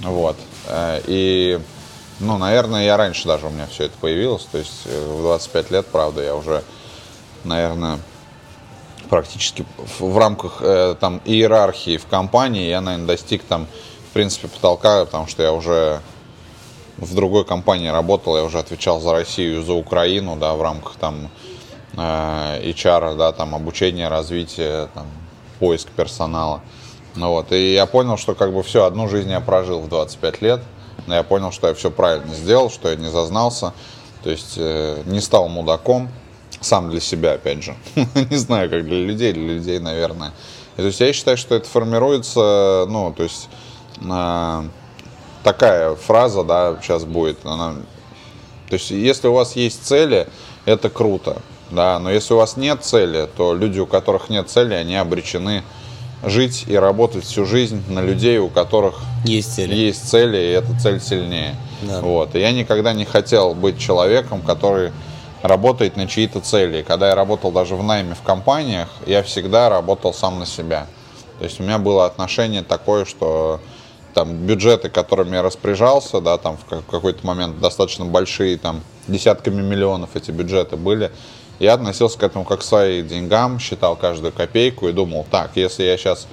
[0.00, 0.36] Вот.
[0.68, 1.60] Э, И,
[2.20, 4.44] ну, наверное, я раньше даже у меня все это появилось.
[4.44, 6.62] То есть э, в 25 лет, правда, я уже,
[7.44, 7.98] наверное,
[9.08, 9.64] практически
[9.98, 13.66] в, рамках э, там иерархии в компании я, наверное, достиг там,
[14.10, 16.00] в принципе, потолка, потому что я уже
[16.98, 21.28] в другой компании работал, я уже отвечал за Россию, за Украину, да, в рамках там
[21.96, 25.06] э, HR, да, там обучение, развитие, там,
[25.58, 26.62] поиск персонала.
[27.14, 30.42] Ну вот, и я понял, что как бы все, одну жизнь я прожил в 25
[30.42, 30.62] лет,
[31.06, 33.72] но я понял, что я все правильно сделал, что я не зазнался,
[34.22, 36.08] то есть э, не стал мудаком,
[36.60, 37.74] сам для себя, опять же.
[37.94, 40.32] не знаю, как для людей, для людей, наверное.
[40.76, 43.48] И, то есть я считаю, что это формируется, ну, то есть
[44.00, 44.62] э,
[45.46, 47.74] такая фраза, да, сейчас будет, она,
[48.68, 50.26] то есть если у вас есть цели,
[50.64, 54.74] это круто, да, но если у вас нет цели, то люди, у которых нет цели,
[54.74, 55.62] они обречены
[56.24, 59.72] жить и работать всю жизнь на людей, у которых Есть цели.
[59.72, 61.54] есть цели, и эта цель сильнее.
[61.82, 62.00] Да.
[62.00, 62.34] Вот.
[62.34, 64.90] И я никогда не хотел быть человеком, который
[65.42, 66.82] работает на чьи-то цели.
[66.82, 70.88] Когда я работал даже в найме в компаниях, я всегда работал сам на себя.
[71.38, 73.60] То есть у меня было отношение такое, что
[74.16, 79.60] там бюджеты, которыми я распоряжался, да, там в ка- какой-то момент достаточно большие, там десятками
[79.60, 81.12] миллионов эти бюджеты были,
[81.58, 85.82] я относился к этому как к своим деньгам, считал каждую копейку и думал, так, если
[85.82, 86.26] я сейчас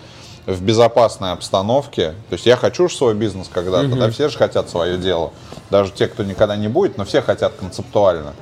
[0.45, 4.69] в безопасной обстановке, то есть я хочу же свой бизнес когда-то, да, все же хотят
[4.69, 5.33] свое дело,
[5.69, 8.33] даже те, кто никогда не будет, но все хотят концептуально.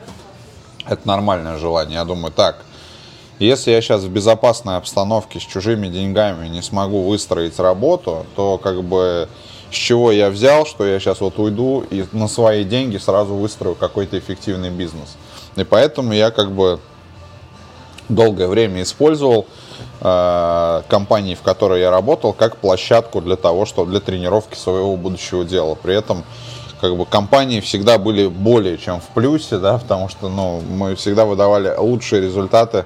[0.85, 1.95] Это нормальное желание.
[1.95, 2.57] Я думаю, так,
[3.45, 8.83] если я сейчас в безопасной обстановке с чужими деньгами не смогу выстроить работу, то как
[8.83, 9.27] бы
[9.71, 13.75] с чего я взял, что я сейчас вот уйду и на свои деньги сразу выстрою
[13.75, 15.15] какой-то эффективный бизнес.
[15.55, 16.79] И поэтому я как бы
[18.09, 19.47] долгое время использовал
[20.01, 25.45] э, компании, в которой я работал, как площадку для того, что для тренировки своего будущего
[25.45, 25.75] дела.
[25.75, 26.25] При этом
[26.81, 31.25] как бы компании всегда были более чем в плюсе, да, потому что ну, мы всегда
[31.25, 32.85] выдавали лучшие результаты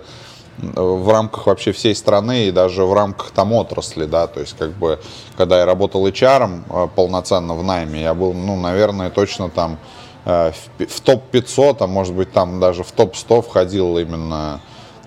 [0.57, 4.71] в рамках вообще всей страны и даже в рамках там отрасли, да, то есть как
[4.71, 4.99] бы,
[5.37, 9.77] когда я работал HR э, полноценно в найме, я был, ну, наверное, точно там
[10.25, 14.61] э, в, в топ-500, а может быть там даже в топ-100 входил именно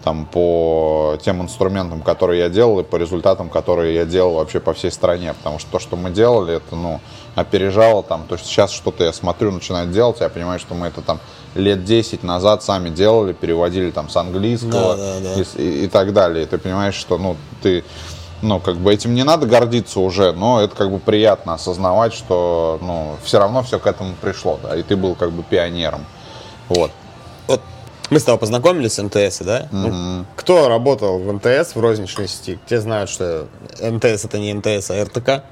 [0.05, 4.73] там по тем инструментам, которые я делал, и по результатам, которые я делал вообще по
[4.73, 5.35] всей стране.
[5.35, 7.01] Потому что то, что мы делали, это, ну,
[7.35, 8.25] опережало там.
[8.27, 11.21] То есть сейчас что-то я смотрю, начинаю делать, я понимаю, что мы это там
[11.59, 15.63] лет 10 назад сами делали, переводили там с английского да, да, да.
[15.63, 16.45] И, и, так далее.
[16.45, 17.85] И ты понимаешь, что, ну, ты
[18.43, 22.79] ну, как бы этим не надо гордиться уже, но это как бы приятно осознавать, что,
[22.81, 26.07] ну, все равно все к этому пришло, да, и ты был как бы пионером.
[26.69, 26.91] Вот.
[27.47, 27.61] Вот
[28.11, 29.63] мы с тобой познакомились с МТС, да?
[29.63, 29.69] Mm-hmm.
[29.73, 33.49] Ну, кто работал в МТС в розничной сети, те знают, что
[33.81, 35.45] МТС это не МТС, а РТК.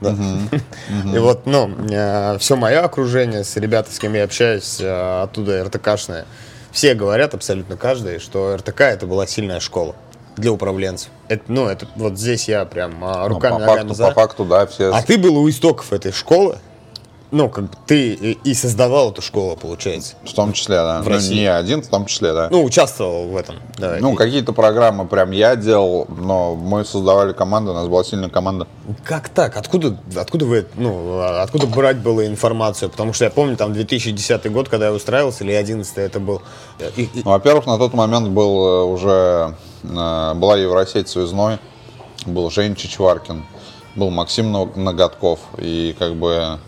[0.00, 0.10] Да?
[0.10, 0.62] Mm-hmm.
[0.84, 1.16] Mm-hmm.
[1.16, 5.64] И вот, ну, э, все мое окружение, с ребятами, с кем я общаюсь, э, оттуда
[5.64, 6.26] РТКшные,
[6.72, 9.94] все говорят, абсолютно каждый, что РТК это была сильная школа
[10.36, 11.10] для управленцев.
[11.28, 14.08] Это, ну, это вот здесь я прям а, руками, ну, по факту, за.
[14.08, 14.92] По факту, да, все.
[14.92, 16.58] А ты был у истоков этой школы,
[17.34, 20.14] ну, как бы ты и создавал эту школу, получается.
[20.24, 21.02] В том числе, да.
[21.02, 21.34] В ну, России.
[21.34, 22.48] не один, в том числе, да.
[22.50, 23.56] Ну, участвовал в этом.
[23.76, 24.00] Давай.
[24.00, 28.68] Ну, какие-то программы прям я делал, но мы создавали команду, у нас была сильная команда.
[29.04, 29.56] Как так?
[29.56, 32.88] Откуда, откуда вы, ну, откуда брать было информацию?
[32.88, 36.40] Потому что я помню, там, 2010 год, когда я устраивался, или 2011 это был.
[36.96, 37.22] И, и...
[37.24, 41.58] Ну, во-первых, на тот момент был э, уже, э, была Евросеть связной,
[42.26, 43.44] был Жень Чичваркин,
[43.96, 46.58] был Максим Ноготков, и как бы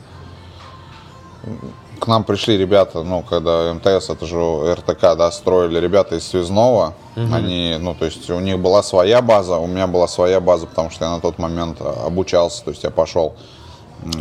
[1.99, 6.95] к нам пришли ребята, ну, когда МТС, это же РТК, да, строили ребята из Связного.
[7.17, 7.35] Угу.
[7.35, 10.91] Они, ну, то есть у них была своя база, у меня была своя база, потому
[10.91, 13.35] что я на тот момент обучался, то есть я пошел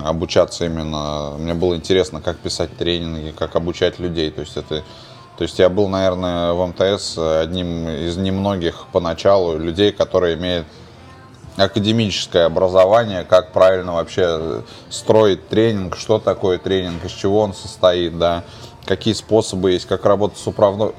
[0.04, 4.84] обучаться именно, мне было интересно, как писать тренинги, как обучать людей, то есть это,
[5.38, 10.66] то есть я был, наверное, в МТС одним из немногих поначалу людей, которые имеют
[11.58, 18.44] академическое образование, как правильно вообще строить тренинг, что такое тренинг, из чего он состоит, да,
[18.86, 20.92] какие способы есть, как работать с управно...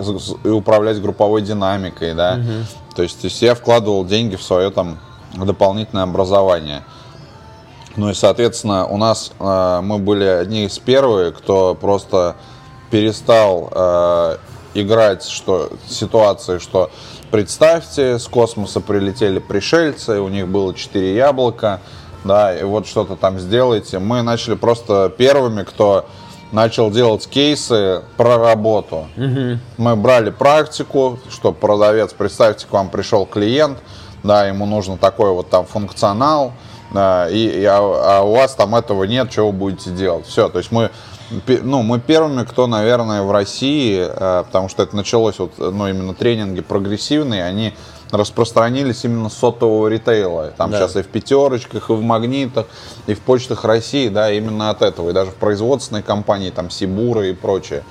[0.45, 2.39] и управлять групповой динамикой, да.
[2.41, 2.95] Угу.
[2.97, 4.99] То есть, то есть я вкладывал деньги в свое там
[5.35, 6.83] дополнительное образование.
[7.97, 12.37] Ну и, соответственно, у нас э, мы были одни из первых, кто просто
[12.91, 14.37] перестал э,
[14.75, 16.91] играть что ситуации, что
[17.31, 21.81] представьте, с космоса прилетели пришельцы, у них было четыре яблока,
[22.25, 23.99] да, и вот что-то там сделайте.
[23.99, 26.07] Мы начали просто первыми, кто
[26.53, 29.07] начал делать кейсы про работу.
[29.17, 29.59] Угу.
[29.79, 33.79] Мы брали практику, что продавец, представьте, к вам пришел клиент,
[34.23, 36.53] да, ему нужно такой вот там функционал,
[36.93, 40.27] да, и, и а, а у вас там этого нет, что вы будете делать?
[40.27, 40.91] Все, то есть мы
[41.31, 46.15] ну, мы первыми, кто, наверное, в России, э, потому что это началось вот, ну, именно
[46.15, 47.75] тренинги прогрессивные, они
[48.11, 50.53] распространились именно с сотового ритейла.
[50.57, 50.79] Там да.
[50.79, 52.67] сейчас и в пятерочках, и в магнитах,
[53.07, 55.11] и в почтах России, да, именно от этого.
[55.11, 57.83] И даже в производственной компании, там, Сибура и прочее.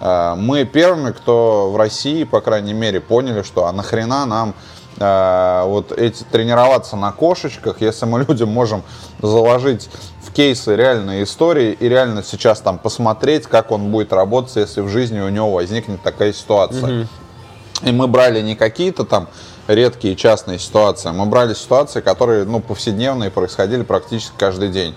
[0.00, 4.54] Э, мы первыми, кто в России, по крайней мере, поняли, что а нахрена нам
[4.98, 8.82] вот эти тренироваться на кошечках, если мы людям можем
[9.20, 9.88] заложить
[10.34, 15.20] кейсы, реальные истории, и реально сейчас там посмотреть, как он будет работать, если в жизни
[15.20, 17.02] у него возникнет такая ситуация.
[17.02, 17.08] Угу.
[17.88, 19.28] И мы брали не какие-то там
[19.66, 24.94] редкие частные ситуации, мы брали ситуации, которые ну, повседневные происходили практически каждый день.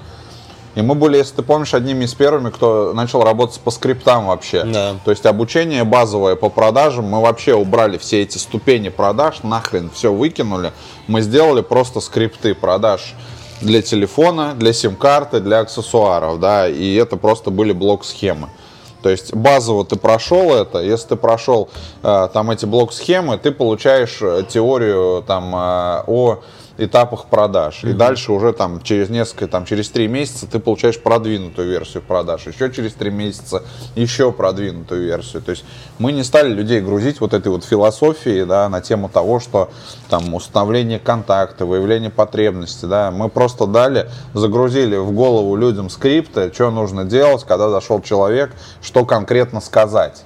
[0.77, 4.63] И мы были, если ты помнишь, одними из первыми, кто начал работать по скриптам вообще.
[4.63, 4.95] Да.
[5.03, 10.13] То есть обучение базовое по продажам, мы вообще убрали все эти ступени продаж, нахрен все
[10.13, 10.71] выкинули.
[11.07, 13.15] Мы сделали просто скрипты продаж
[13.59, 18.49] для телефона, для сим-карты, для аксессуаров, да, и это просто были блок-схемы.
[19.01, 21.69] То есть базово ты прошел это, если ты прошел
[22.03, 26.39] э, там эти блок-схемы, ты получаешь э, теорию там э, о
[26.77, 27.83] этапах продаж.
[27.83, 27.89] Mm-hmm.
[27.89, 32.47] И дальше уже там через несколько, там через три месяца ты получаешь продвинутую версию продаж.
[32.47, 33.63] Еще через три месяца
[33.95, 35.41] еще продвинутую версию.
[35.41, 35.65] То есть
[35.99, 39.69] мы не стали людей грузить вот этой вот философией, да, на тему того, что
[40.09, 43.11] там установление контакта, выявление потребности, да.
[43.11, 48.51] Мы просто дали, загрузили в голову людям скрипты, что нужно делать, когда зашел человек,
[48.81, 50.23] что конкретно сказать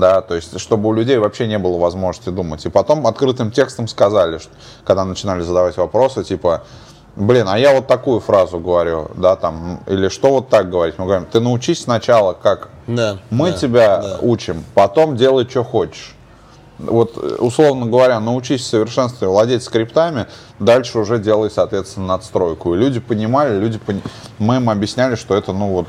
[0.00, 2.64] да, то есть, чтобы у людей вообще не было возможности думать.
[2.66, 4.50] И потом открытым текстом сказали, что,
[4.84, 6.64] когда начинали задавать вопросы, типа,
[7.16, 10.96] блин, а я вот такую фразу говорю, да, там, или что вот так говорить?
[10.98, 13.18] Мы говорим, ты научись сначала, как Да.
[13.30, 14.18] мы да, тебя да.
[14.20, 16.12] учим, потом делай, что хочешь.
[16.78, 20.26] Вот, условно говоря, научись в совершенстве владеть скриптами,
[20.58, 22.74] дальше уже делай, соответственно, надстройку.
[22.74, 24.02] И люди понимали, люди пони-
[24.38, 25.86] мы им объясняли, что это, ну вот,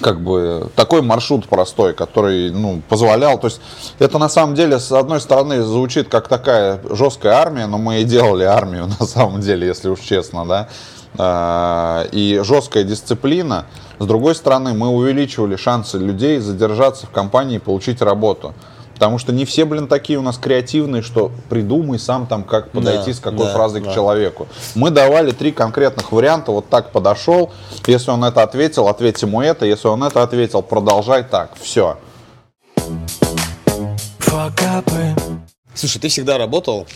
[0.00, 3.60] как бы такой маршрут простой, который, ну, позволял, то есть
[3.98, 8.04] это на самом деле, с одной стороны, звучит как такая жесткая армия, но мы и
[8.04, 10.68] делали армию на самом деле, если уж честно, да,
[11.16, 13.66] А, и жесткая дисциплина,
[13.98, 18.52] с другой стороны, мы увеличивали шансы людей задержаться в компании и получить работу.
[18.94, 23.10] Потому что не все, блин, такие у нас креативные, что придумай сам там, как подойти
[23.10, 23.90] Да, с какой да, фразой да.
[23.90, 24.46] к человеку.
[24.74, 27.52] Мы давали три конкретных варианта, вот так подошел,
[27.86, 31.98] если он это ответил, ответь ему это, если он это ответил, продолжай так, все.
[35.74, 36.86] Слушай, ты всегда работал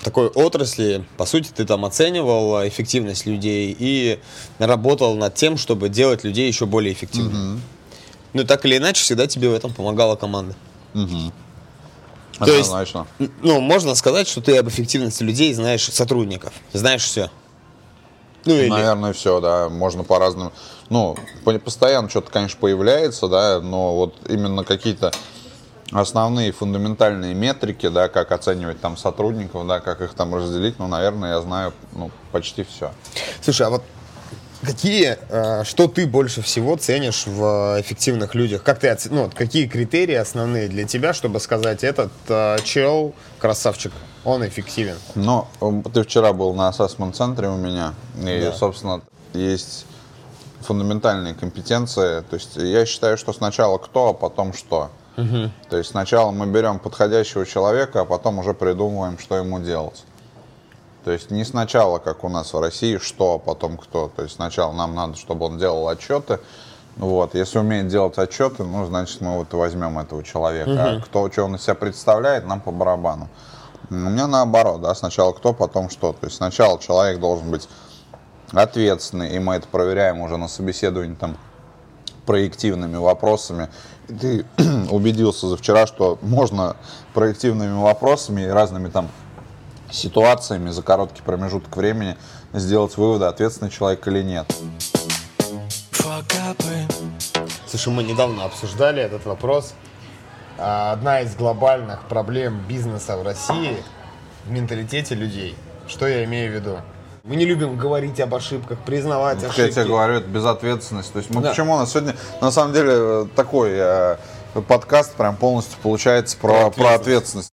[0.00, 4.18] в такой отрасли, по сути, ты там оценивал э, эффективность людей и
[4.58, 7.60] работал над тем, чтобы делать людей еще более эффективными.
[8.32, 10.54] Ну, так или иначе, всегда тебе в этом помогала команда.
[12.38, 13.06] То есть- Однозначно.
[13.42, 17.30] Ну, можно сказать, что ты об эффективности людей знаешь сотрудников, знаешь все.
[18.44, 18.68] Ну, или...
[18.68, 20.52] Наверное, все, да, можно по-разному.
[20.90, 25.12] Ну, по- постоянно что-то, конечно, появляется, да, но вот именно какие-то
[25.92, 31.34] основные фундаментальные метрики, да, как оценивать там сотрудников, да, как их там разделить, ну, наверное,
[31.34, 32.92] я знаю, ну, почти все.
[33.40, 33.82] Слушай, а вот
[34.64, 38.62] какие, э, что ты больше всего ценишь в э, эффективных людях?
[38.62, 43.92] Как ты, ну, какие критерии основные для тебя, чтобы сказать, этот э, чел красавчик,
[44.24, 44.96] он эффективен?
[45.14, 45.46] Ну,
[45.92, 48.52] ты вчера был на ассессмент-центре у меня, и, Да.
[48.52, 49.02] собственно,
[49.32, 49.86] есть
[50.62, 52.20] фундаментальные компетенции.
[52.22, 54.90] То есть я считаю, что сначала кто, а потом что.
[55.16, 60.04] То есть сначала мы берем подходящего человека, а потом уже придумываем, что ему делать.
[61.04, 64.10] То есть не сначала, как у нас в России, что, а потом кто.
[64.14, 66.40] То есть сначала нам надо, чтобы он делал отчеты.
[66.96, 67.34] Вот.
[67.34, 70.96] Если умеет делать отчеты, ну, значит, мы вот возьмем этого человека.
[70.96, 73.28] А кто, что он из себя представляет, нам по барабану.
[73.90, 76.12] У меня наоборот, да, сначала кто, потом что.
[76.14, 77.68] То есть сначала человек должен быть
[78.52, 81.36] ответственный, и мы это проверяем уже на собеседовании там
[82.24, 83.68] проективными вопросами.
[84.08, 84.46] И Ты
[84.90, 86.76] убедился за вчера, что можно
[87.12, 89.10] проективными вопросами и разными там
[89.94, 92.16] ситуациями за короткий промежуток времени
[92.52, 94.46] сделать выводы, ответственный человек или нет.
[97.66, 99.74] Слушай, мы недавно обсуждали этот вопрос.
[100.58, 103.76] А, Одна из глобальных проблем бизнеса в России
[104.46, 105.56] в менталитете людей.
[105.88, 106.78] Что я имею в виду?
[107.24, 109.72] Мы не любим говорить об ошибках, признавать Как я ошибки.
[109.74, 111.12] тебе говорю, это безответственность.
[111.12, 111.50] То есть мы Да.
[111.50, 114.16] почему у нас сегодня на самом деле э, такой э,
[114.68, 117.53] подкаст прям полностью получается про, Про про ответственность.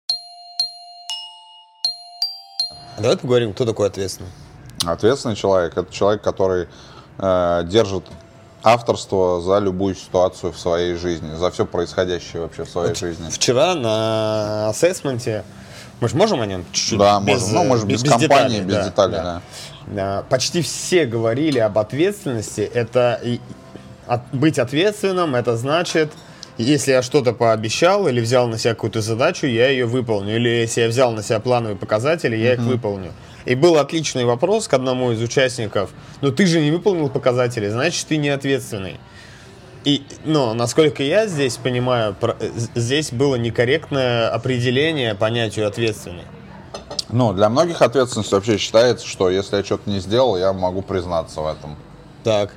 [2.99, 4.29] Давай поговорим, кто такой ответственный.
[4.85, 6.67] Ответственный человек это человек, который
[7.17, 8.03] э, держит
[8.63, 13.29] авторство за любую ситуацию в своей жизни, за все происходящее вообще в своей жизни.
[13.29, 15.43] Вчера на ассессменте,
[16.01, 16.99] мы же можем о нем чуть-чуть?
[16.99, 17.53] Да, без, можем.
[17.55, 19.41] Ну, э, может, без компании, без да, деталей, да.
[19.87, 22.61] Да, Почти все говорили об ответственности.
[22.61, 23.39] Это и-
[24.07, 26.11] от- быть ответственным, это значит,
[26.63, 30.35] если я что-то пообещал или взял на себя какую-то задачу, я ее выполню.
[30.35, 33.13] Или если я взял на себя плановые показатели, я их выполню.
[33.45, 35.91] И был отличный вопрос к одному из участников.
[36.21, 38.99] Ну ты же не выполнил показатели, значит ты не ответственный.
[39.85, 46.25] И, но, насколько я здесь понимаю, про- э, здесь было некорректное определение понятию ответственный.
[47.07, 51.39] Ну, для многих ответственность вообще считается, что если я что-то не сделал, я могу признаться
[51.39, 51.77] в этом.
[52.25, 52.51] Так.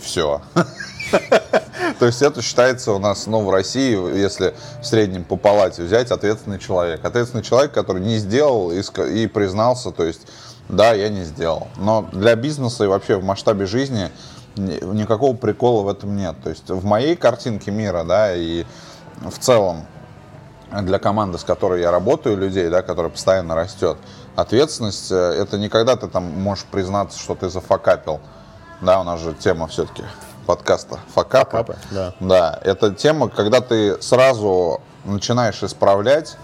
[0.00, 0.40] Все.
[1.98, 6.10] То есть это считается у нас, ну, в России, если в среднем по палате взять,
[6.12, 7.04] ответственный человек.
[7.04, 10.20] Ответственный человек, который не сделал и, признался, то есть,
[10.68, 11.68] да, я не сделал.
[11.76, 14.10] Но для бизнеса и вообще в масштабе жизни
[14.56, 16.36] ни- никакого прикола в этом нет.
[16.42, 18.64] То есть в моей картинке мира, да, и
[19.20, 19.84] в целом
[20.70, 23.96] для команды, с которой я работаю, людей, да, которая постоянно растет,
[24.36, 28.20] ответственность э, это не когда ты там можешь признаться, что ты зафакапил.
[28.82, 30.04] Да, у нас же тема все-таки
[30.48, 31.58] подкаста факапы.
[31.58, 32.14] Факапы, да.
[32.20, 36.38] Да, это тема, когда ты сразу начинаешь исправлять,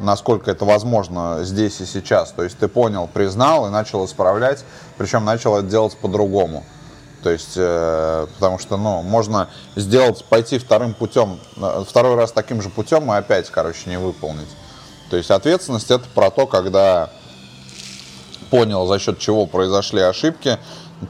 [0.00, 2.32] насколько это возможно здесь и сейчас.
[2.32, 4.64] То есть ты понял, признал и начал исправлять,
[4.98, 6.64] причем начал это делать по-другому.
[7.22, 12.60] То есть, э, потому что, ну, можно сделать, пойти вторым путем, э, второй раз таким
[12.60, 14.48] же путем и опять, короче, не выполнить.
[15.08, 17.10] То есть ответственность это про то, когда
[18.50, 20.58] понял, за счет чего произошли ошибки,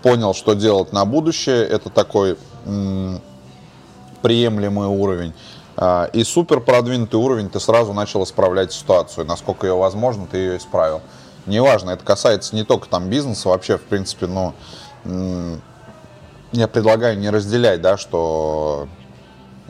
[0.03, 2.37] понял, что делать на будущее, это такой
[4.23, 5.35] приемлемый уровень.
[5.77, 9.27] А, И супер продвинутый уровень, ты сразу начал исправлять ситуацию.
[9.27, 11.01] Насколько ее возможно, ты ее исправил.
[11.47, 14.53] неважно, это касается не только там бизнеса, вообще, в принципе, ну,
[16.53, 18.89] я предлагаю не разделять, да, что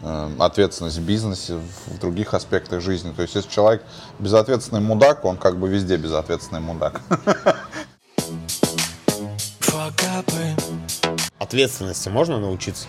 [0.02, 3.12] э, ответственность в бизнесе, в других аспектах жизни.
[3.12, 3.84] То есть, если человек
[4.18, 7.00] безответственный мудак, он как бы везде безответственный мудак.
[11.50, 12.86] Ответственности можно научиться?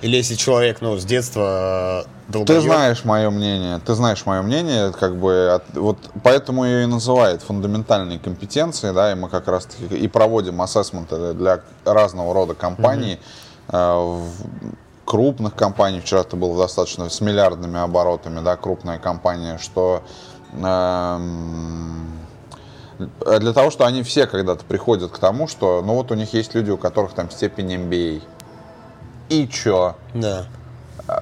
[0.00, 2.46] Или если человек, ну, с детства э, долбоёб...
[2.46, 6.86] Ты знаешь мое мнение, ты знаешь мое мнение, как бы, от, вот поэтому ее и
[6.86, 12.54] называют фундаментальные компетенции, да, и мы как раз таки и проводим ассессменты для разного рода
[12.54, 13.20] компаний,
[13.68, 14.24] mm-hmm.
[14.24, 14.66] э,
[15.04, 20.02] крупных компаний, вчера ты был достаточно с миллиардными оборотами, да, крупная компания, что
[20.54, 21.20] э,
[22.98, 26.54] для того, что они все когда-то приходят к тому, что, ну вот у них есть
[26.54, 28.22] люди, у которых там степень MBA,
[29.28, 29.96] и чё?
[30.14, 30.46] Да.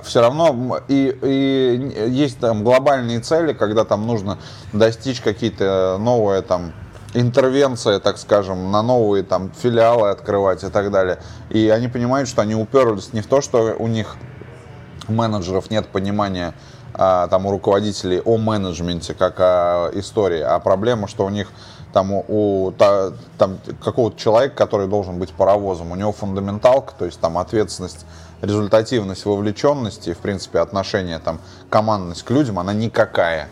[0.03, 4.39] Все равно и, и есть там глобальные цели, когда там нужно
[4.72, 6.72] достичь какие-то новые там
[7.12, 11.18] интервенции, так скажем, на новые там филиалы открывать и так далее.
[11.51, 14.16] И они понимают, что они уперлись не в то, что у них
[15.07, 16.55] менеджеров нет понимания а,
[16.97, 21.49] там у руководителей о менеджменте как о истории, а проблема, что у них
[21.93, 27.21] там у та, там какого-то человека, который должен быть паровозом, у него фундаменталка, то есть
[27.21, 28.05] там ответственность,
[28.43, 31.39] результативность, вовлеченность и, в принципе, отношение, там,
[31.71, 33.49] командность к людям, она никакая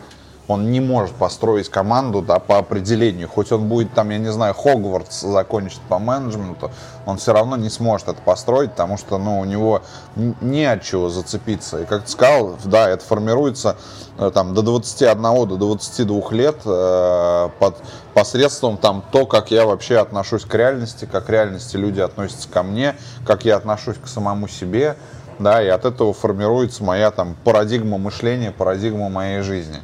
[0.49, 3.29] он не может построить команду да, по определению.
[3.29, 6.71] Хоть он будет там, я не знаю, Хогвартс закончит по менеджменту,
[7.07, 9.83] он все равно не сможет это построить, потому что ну, у него
[10.17, 11.83] не от чего зацепиться.
[11.83, 13.77] И как ты сказал, да, это формируется
[14.19, 17.77] э, там, до 21, до 22 лет э, под
[18.15, 22.97] посредством там, то, как я вообще отношусь к реальности, как реальности люди относятся ко мне,
[23.25, 24.97] как я отношусь к самому себе.
[25.39, 29.83] Да, и от этого формируется моя там парадигма мышления, парадигма моей жизни.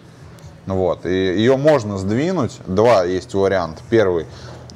[0.69, 1.07] Вот.
[1.07, 2.61] И ее можно сдвинуть.
[2.67, 3.83] Два есть варианта.
[3.89, 4.27] Первый.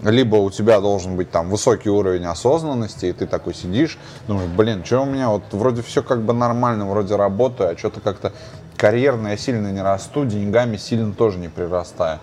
[0.03, 4.85] Либо у тебя должен быть там высокий уровень осознанности, и ты такой сидишь, думаешь, блин,
[4.85, 8.33] что у меня вот вроде все как бы нормально, вроде работаю, а что-то как-то
[8.77, 12.19] карьерно я сильно не расту, деньгами сильно тоже не прирастаю.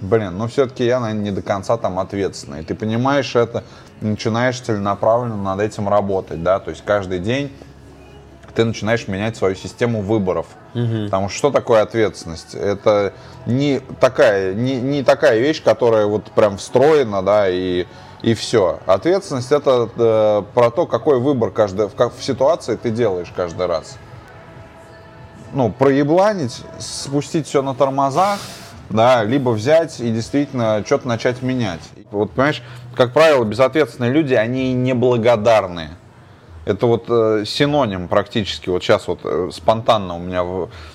[0.00, 2.62] Блин, ну все-таки я, наверное, не до конца там ответственный.
[2.62, 3.64] Ты понимаешь это,
[4.00, 7.50] начинаешь целенаправленно над этим работать, да, то есть каждый день
[8.54, 10.46] ты начинаешь менять свою систему выборов.
[10.74, 11.06] Угу.
[11.06, 12.54] Потому что что такое ответственность?
[12.54, 13.12] Это
[13.46, 17.86] не такая, не, не такая вещь, которая вот прям встроена, да, и,
[18.22, 18.80] и все.
[18.86, 23.66] Ответственность это э, про то, какой выбор каждый, в, как, в ситуации ты делаешь каждый
[23.66, 23.98] раз.
[25.52, 28.38] Ну, проебланить, спустить все на тормозах,
[28.90, 31.80] да, либо взять и действительно что-то начать менять.
[32.10, 32.62] Вот, понимаешь,
[32.96, 35.90] как правило, безответственные люди, они неблагодарные.
[36.64, 40.44] Это вот э, синоним практически, вот сейчас вот э, спонтанно у меня,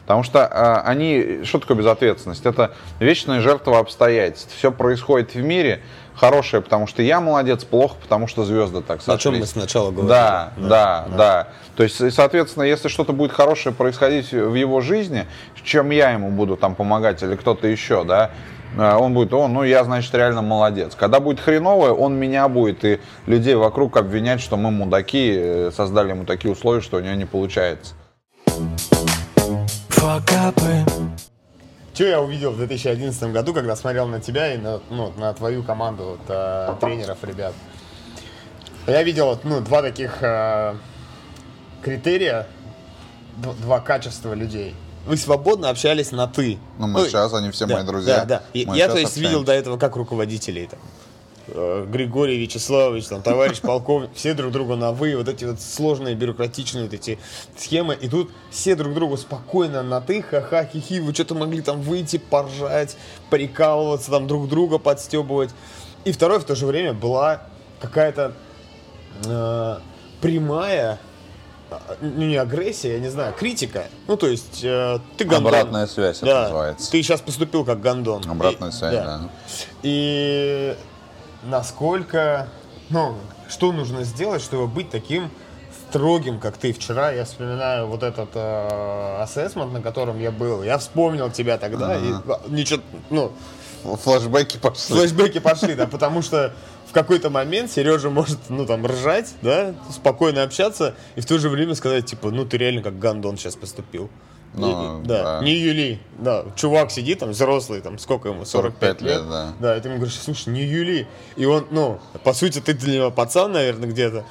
[0.02, 2.46] потому что э, они, что такое безответственность?
[2.46, 4.56] Это вечная жертва обстоятельств.
[4.58, 5.82] Все происходит в мире,
[6.16, 9.20] хорошее, потому что я молодец, плохо, потому что звезды так сошлись.
[9.20, 10.10] О чем мы сначала говорили.
[10.10, 11.18] Да, да, да, да.
[11.18, 11.48] да.
[11.76, 15.28] То есть, соответственно, если что-то будет хорошее происходить в его жизни,
[15.64, 18.32] чем я ему буду там помогать или кто-то еще, да,
[18.78, 20.96] он будет, о, ну я, значит, реально молодец.
[20.96, 26.12] Когда будет хреновое, он меня будет и людей вокруг обвинять, что мы мудаки, э, создали
[26.12, 27.96] ему такие условия, что у него не получается.
[31.94, 35.64] Что я увидел в 2011 году, когда смотрел на тебя и на, ну, на твою
[35.64, 37.54] команду вот, э, тренеров, ребят?
[38.88, 40.76] Я видел ну, два таких э,
[41.84, 42.48] критерия,
[43.62, 46.58] два качества людей– вы свободно общались на ты.
[46.78, 48.18] Ну, мы ну, сейчас, они все да, мои друзья.
[48.20, 48.44] Да, да.
[48.54, 49.20] И, я, то есть, общаемся.
[49.20, 50.80] видел до этого как руководителей там.
[51.52, 56.16] Э, Григорий Вячеславович, там, товарищ полковник, все друг другу на вы, вот эти вот сложные
[56.16, 57.18] бюрократичные вот эти
[57.58, 61.82] схемы, и тут все друг другу спокойно на ты, ха-ха, хихи, вы что-то могли там
[61.82, 62.98] выйти, поржать,
[63.30, 65.52] прикалываться, там друг друга подстебывать.
[66.06, 67.44] И второе, в то же время была
[67.80, 68.34] какая-то
[69.26, 69.78] э,
[70.22, 71.00] прямая
[72.02, 73.86] не агрессия, я не знаю, критика.
[74.08, 75.48] Ну, то есть, э, ты гандон.
[75.48, 76.92] Обратная связь да, это называется.
[76.92, 78.24] Ты сейчас поступил как гандон.
[78.30, 79.04] Обратная и, связь, да.
[79.04, 79.30] да.
[79.84, 80.76] И
[81.44, 82.50] насколько,
[82.90, 83.16] ну,
[83.48, 85.32] что нужно сделать, чтобы быть таким
[85.90, 87.12] строгим, как ты вчера.
[87.12, 90.64] Я вспоминаю вот этот э, ассессмент, на котором я был.
[90.64, 92.42] Я вспомнил тебя тогда, ага.
[92.46, 93.32] и ничего, ну...
[93.82, 94.96] Флэшбэки пошли.
[94.96, 96.54] Флэшбэки пошли, да, потому что
[96.90, 101.50] в какой-то момент Сережа может, ну, там, ржать, да, спокойно общаться, и в то же
[101.50, 104.10] время сказать, типа, ну, ты реально как гандон сейчас поступил.
[104.56, 109.00] Ну, и, да, да, не Юли, да, чувак сидит там, взрослый, там, сколько ему, 45,
[109.00, 109.54] 45 лет, лет, да.
[109.60, 112.96] Да, и ты ему говоришь, слушай, не Юли, и он, ну, по сути, ты для
[112.96, 114.26] него пацан, наверное, где-то.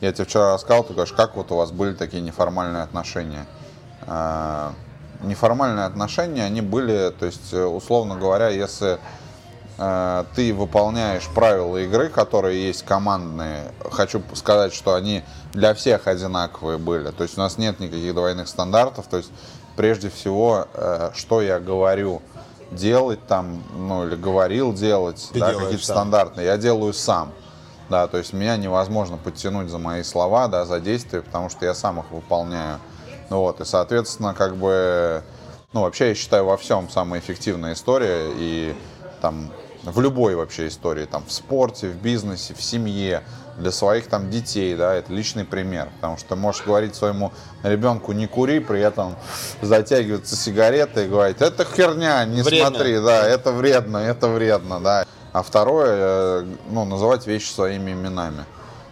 [0.00, 3.46] Я тебе вчера рассказал, ты говоришь, как вот у вас были такие неформальные отношения?
[4.06, 4.72] А,
[5.22, 8.98] неформальные отношения, они были, то есть, условно говоря, если э,
[9.76, 17.10] ты выполняешь правила игры, которые есть командные, хочу сказать, что они для всех одинаковые были.
[17.10, 19.06] То есть у нас нет никаких двойных стандартов.
[19.08, 19.32] То есть
[19.76, 22.22] прежде всего, э, что я говорю
[22.70, 25.96] делать там, ну или говорил делать, Ты да, какие-то сам.
[25.96, 27.32] стандартные, я делаю сам.
[27.90, 31.74] Да, то есть меня невозможно подтянуть за мои слова, да, за действия, потому что я
[31.74, 32.78] сам их выполняю.
[33.28, 35.22] Ну вот, и, соответственно, как бы,
[35.72, 38.74] ну, вообще, я считаю, во всем самая эффективная история, и
[39.20, 39.50] там,
[39.84, 43.22] в любой вообще истории, там, в спорте, в бизнесе, в семье,
[43.58, 47.32] для своих там детей, да, это личный пример, потому что ты можешь говорить своему
[47.62, 49.16] ребенку не кури, при этом
[49.62, 52.70] затягиваться сигаретой и говорить, это херня, не Вредно.
[52.70, 55.06] смотри, да, это вредно, это вредно, да.
[55.32, 58.44] А второе, э, ну, называть вещи своими именами.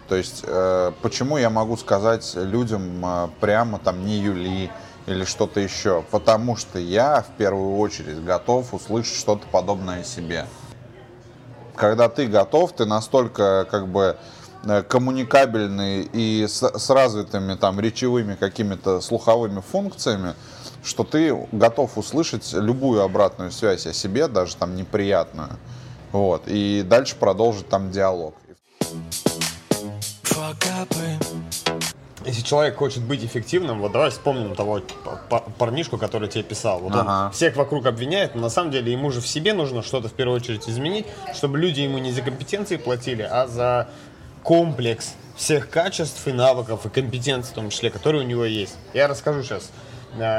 [0.09, 4.69] То есть, э, почему я могу сказать людям э, прямо там не Юли
[5.07, 6.03] или что-то еще?
[6.11, 10.45] Потому что я в первую очередь готов услышать что-то подобное о себе.
[11.75, 14.17] Когда ты готов, ты настолько как бы
[14.63, 20.35] э, коммуникабельный и с, с развитыми там речевыми какими-то слуховыми функциями,
[20.83, 25.49] что ты готов услышать любую обратную связь о себе, даже там неприятную.
[26.11, 26.43] Вот.
[26.47, 28.35] И дальше продолжить там диалог.
[32.25, 34.81] Если человек хочет быть эффективным, вот давай вспомним того
[35.57, 36.79] парнишку, который тебе писал.
[36.79, 37.25] Вот Ага.
[37.27, 40.13] он всех вокруг обвиняет, но на самом деле ему же в себе нужно что-то в
[40.13, 43.89] первую очередь изменить, чтобы люди ему не за компетенции платили, а за
[44.43, 48.75] комплекс всех качеств и навыков и компетенций в том числе, которые у него есть.
[48.93, 49.69] Я расскажу сейчас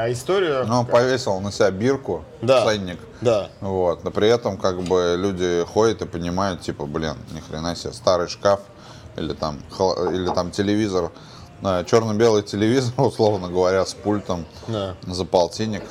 [0.09, 0.65] историю.
[0.67, 2.65] Ну, он повесил на себя бирку, Да.
[2.65, 2.99] ценник.
[3.21, 3.49] Да.
[3.59, 4.03] Вот.
[4.05, 8.29] Но при этом, как бы, люди ходят и понимают, типа, блин, ни хрена себе, старый
[8.29, 8.61] шкаф
[9.17, 9.59] или там,
[10.13, 11.11] или там телевизор,
[11.61, 14.95] черно-белый телевизор, условно говоря, с пультом Да.
[15.03, 15.83] за полтинник.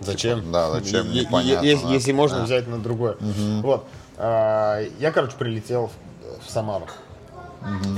[0.00, 0.40] Зачем?
[0.40, 1.92] Типа, да, зачем, Е- е- непонятно, Если, да.
[1.92, 2.44] если можно Да.
[2.44, 3.16] взять на другое.
[3.62, 3.84] Вот.
[4.16, 6.86] А, Я, короче, прилетел в- в Самару.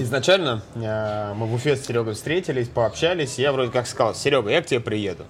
[0.00, 4.60] Изначально а, мы в Уфе с Серегой встретились, пообщались, я вроде как сказал, Серега, я
[4.62, 5.24] к тебе приеду.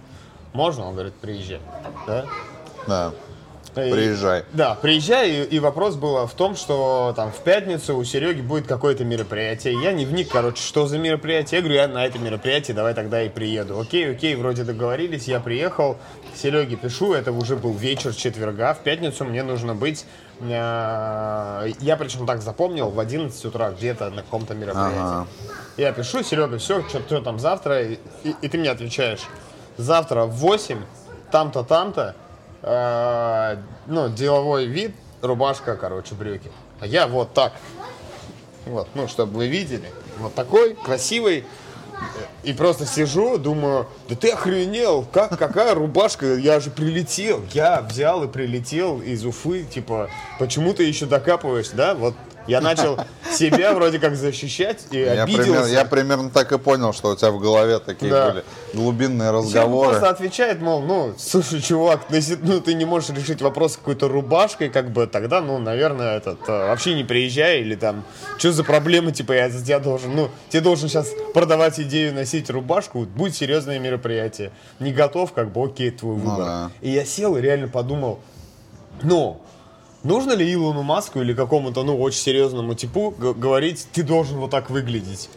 [0.55, 0.87] Можно?
[0.87, 1.61] Он говорит, приезжай.
[2.07, 2.25] Да?
[2.87, 3.13] Да.
[3.75, 4.45] И- Приезжай.
[4.53, 8.67] Да, приезжай, и, и вопрос был в том, что там в пятницу у Сереги будет
[8.67, 9.81] какое-то мероприятие.
[9.83, 11.59] Я не вник, короче, что за мероприятие.
[11.61, 13.81] Я говорю, я на это мероприятие, давай тогда и приеду.
[13.81, 15.97] Окей, окей, вроде договорились, я приехал,
[16.37, 20.05] Сереге пишу, это уже был вечер четверга, в пятницу мне нужно быть,
[20.41, 24.99] э, я причем так запомнил, в 11 утра где-то на каком-то мероприятии.
[24.99, 25.27] Ага.
[25.77, 29.21] Я пишу, Серега, все, что, там завтра, и, и- и ты мне отвечаешь,
[29.77, 30.79] завтра в 8,
[31.31, 32.15] там-то, там-то,
[32.63, 33.57] э,
[33.87, 36.51] ну, деловой вид, рубашка, короче, брюки.
[36.81, 37.53] А я вот так.
[38.67, 39.91] Вот, ну, чтобы вы видели.
[40.19, 41.45] Вот такой, красивый.
[42.43, 48.25] И просто сижу, думаю, да ты охренел, как, какая рубашка, я же прилетел, я взял
[48.25, 50.11] и прилетел из Уфы, типа,
[50.41, 52.15] почему ты еще докапываешься, да, вот
[52.47, 52.99] я начал
[53.33, 55.43] себя вроде как защищать и Я, обиделся.
[55.45, 58.31] примерно, я примерно так и понял, что у тебя в голове такие Да.
[58.31, 59.89] были глубинные Человек разговоры.
[59.91, 64.09] просто отвечает, мол, ну, слушай, чувак, ну, если ну, ты не можешь решить вопрос какой-то
[64.09, 68.05] рубашкой, как бы, тогда, ну, наверное, этот, э, вообще не приезжай, или там,
[68.39, 72.51] что за проблема, типа, я за тебя должен, ну, тебе должен сейчас продавать идею носить
[72.51, 74.51] рубашку, будет серьезное мероприятие.
[74.81, 76.45] Не готов, как бы, окей, твой Ну выбор.
[76.47, 76.71] да.
[76.81, 78.21] И я сел и реально подумал,
[79.03, 79.41] ну,
[80.05, 84.51] нужно ли Илону Маску или какому-то, ну, очень серьезному типу г- говорить, ты должен вот
[84.51, 85.29] так выглядеть?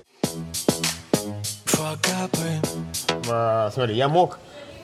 [3.29, 4.39] А, смотри, я мог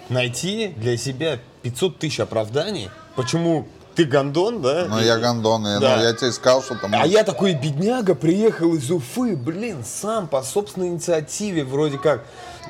[0.09, 4.85] найти для себя 500 тысяч оправданий, почему ты гондон, да?
[4.89, 5.97] Ну, и- я гондон, и, Да.
[5.97, 6.91] ну, я тебе сказал, что там...
[6.95, 12.23] А я такой бедняга, приехал из Уфы, блин, сам по собственной инициативе вроде как.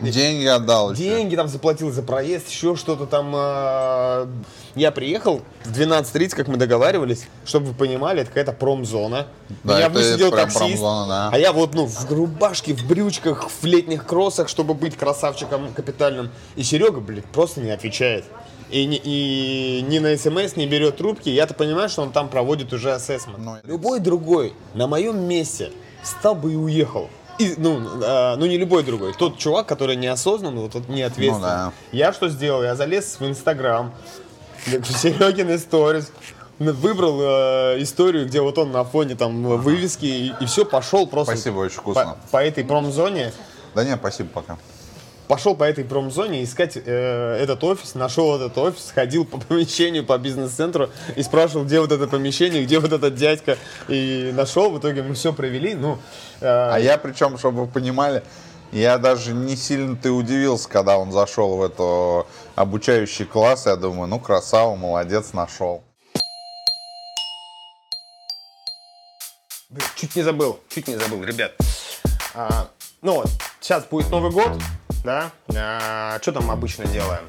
[0.09, 1.03] Деньги отдал еще.
[1.03, 3.31] Деньги там заплатил за проезд, еще что-то там.
[3.35, 4.27] а,
[4.75, 9.27] Я приехал в 12.30, как мы договаривались, чтобы вы понимали, это какая-то промзона.
[9.63, 11.29] Да, это прям таксист, промзона, да.
[11.33, 16.29] а я вот, ну, в рубашке, в брючках, в летних кроссах, чтобы быть красавчиком капитальным.
[16.55, 18.25] И Серега, блин, просто не отвечает.
[18.69, 21.27] И, ни- и ни на смс не берет трубки.
[21.27, 23.37] Я-то понимаю, что он там проводит уже ассессмент.
[23.39, 25.71] Ну, Любой другой на моем месте
[26.01, 27.09] встал бы и уехал.
[27.41, 29.13] И, ну, а, ну, не любой другой.
[29.13, 31.39] Тот чувак, который неосознанный, вот тот неответственный.
[31.39, 31.73] Ну да.
[31.91, 32.63] Я что сделал?
[32.63, 33.91] Я залез в Инстаграм,
[34.65, 36.11] Серегин сторис,
[36.59, 41.59] выбрал э, историю, где вот он на фоне там вывески, и, все, пошел просто Спасибо,
[41.59, 42.17] очень вкусно.
[42.25, 43.33] по, по этой промзоне.
[43.73, 44.57] Да нет, спасибо, пока.
[45.31, 50.17] Пошел по этой промзоне искать э, этот офис, нашел этот офис, ходил по помещению, по
[50.17, 53.57] бизнес-центру и спрашивал, где вот это помещение, где вот этот дядька.
[53.87, 55.73] И нашел, в итоге мы все провели.
[55.73, 55.99] Ну,
[56.41, 58.23] э, А я, причем, чтобы вы понимали,
[58.73, 63.67] я даже не сильно ты удивился, когда он зашел в эту обучающий класс.
[63.67, 65.81] Я думаю, ну, красава, молодец, нашел.
[69.95, 71.53] чуть не забыл, чуть не забыл, ребят.
[72.33, 72.67] А,
[73.01, 73.29] ну вот,
[73.61, 74.59] сейчас будет Новый год,
[75.03, 75.31] да?
[75.55, 77.23] А, что там обычно делаем?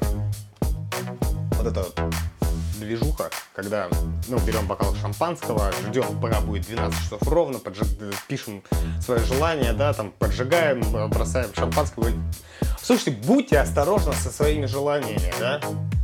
[1.51, 1.85] Вот это
[2.79, 3.87] движуха, когда
[4.27, 7.87] ну, берем бокал шампанского, ждем, пока будет 12 часов ровно, поджиг,
[8.27, 8.63] пишем
[9.01, 12.01] свое желание, да, там поджигаем, бросаем шампанское.
[12.01, 12.31] говорим,
[12.81, 15.61] Слушайте, будьте осторожны со своими желаниями, да?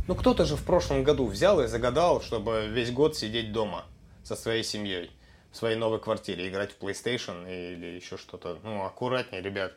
[0.08, 3.84] Ну кто-то же в прошлом году взял и загадал, чтобы весь год сидеть дома
[4.24, 5.10] со своей семьей
[5.52, 8.58] в своей новой квартире, играть в PlayStation или еще что-то.
[8.62, 9.72] Ну, аккуратнее, ребят.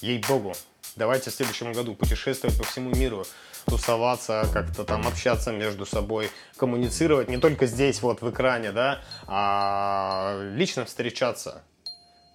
[0.00, 0.54] Ей-богу.
[0.96, 3.26] Давайте в следующем году путешествовать по всему миру,
[3.66, 10.38] тусоваться, как-то там общаться между собой, коммуницировать не только здесь, вот в экране, да, а
[10.54, 11.62] лично встречаться.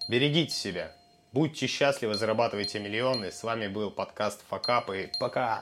[0.10, 0.92] Берегите себя.
[1.32, 3.32] Будьте счастливы, зарабатывайте миллионы.
[3.32, 5.62] С вами был подкаст Факап и пока.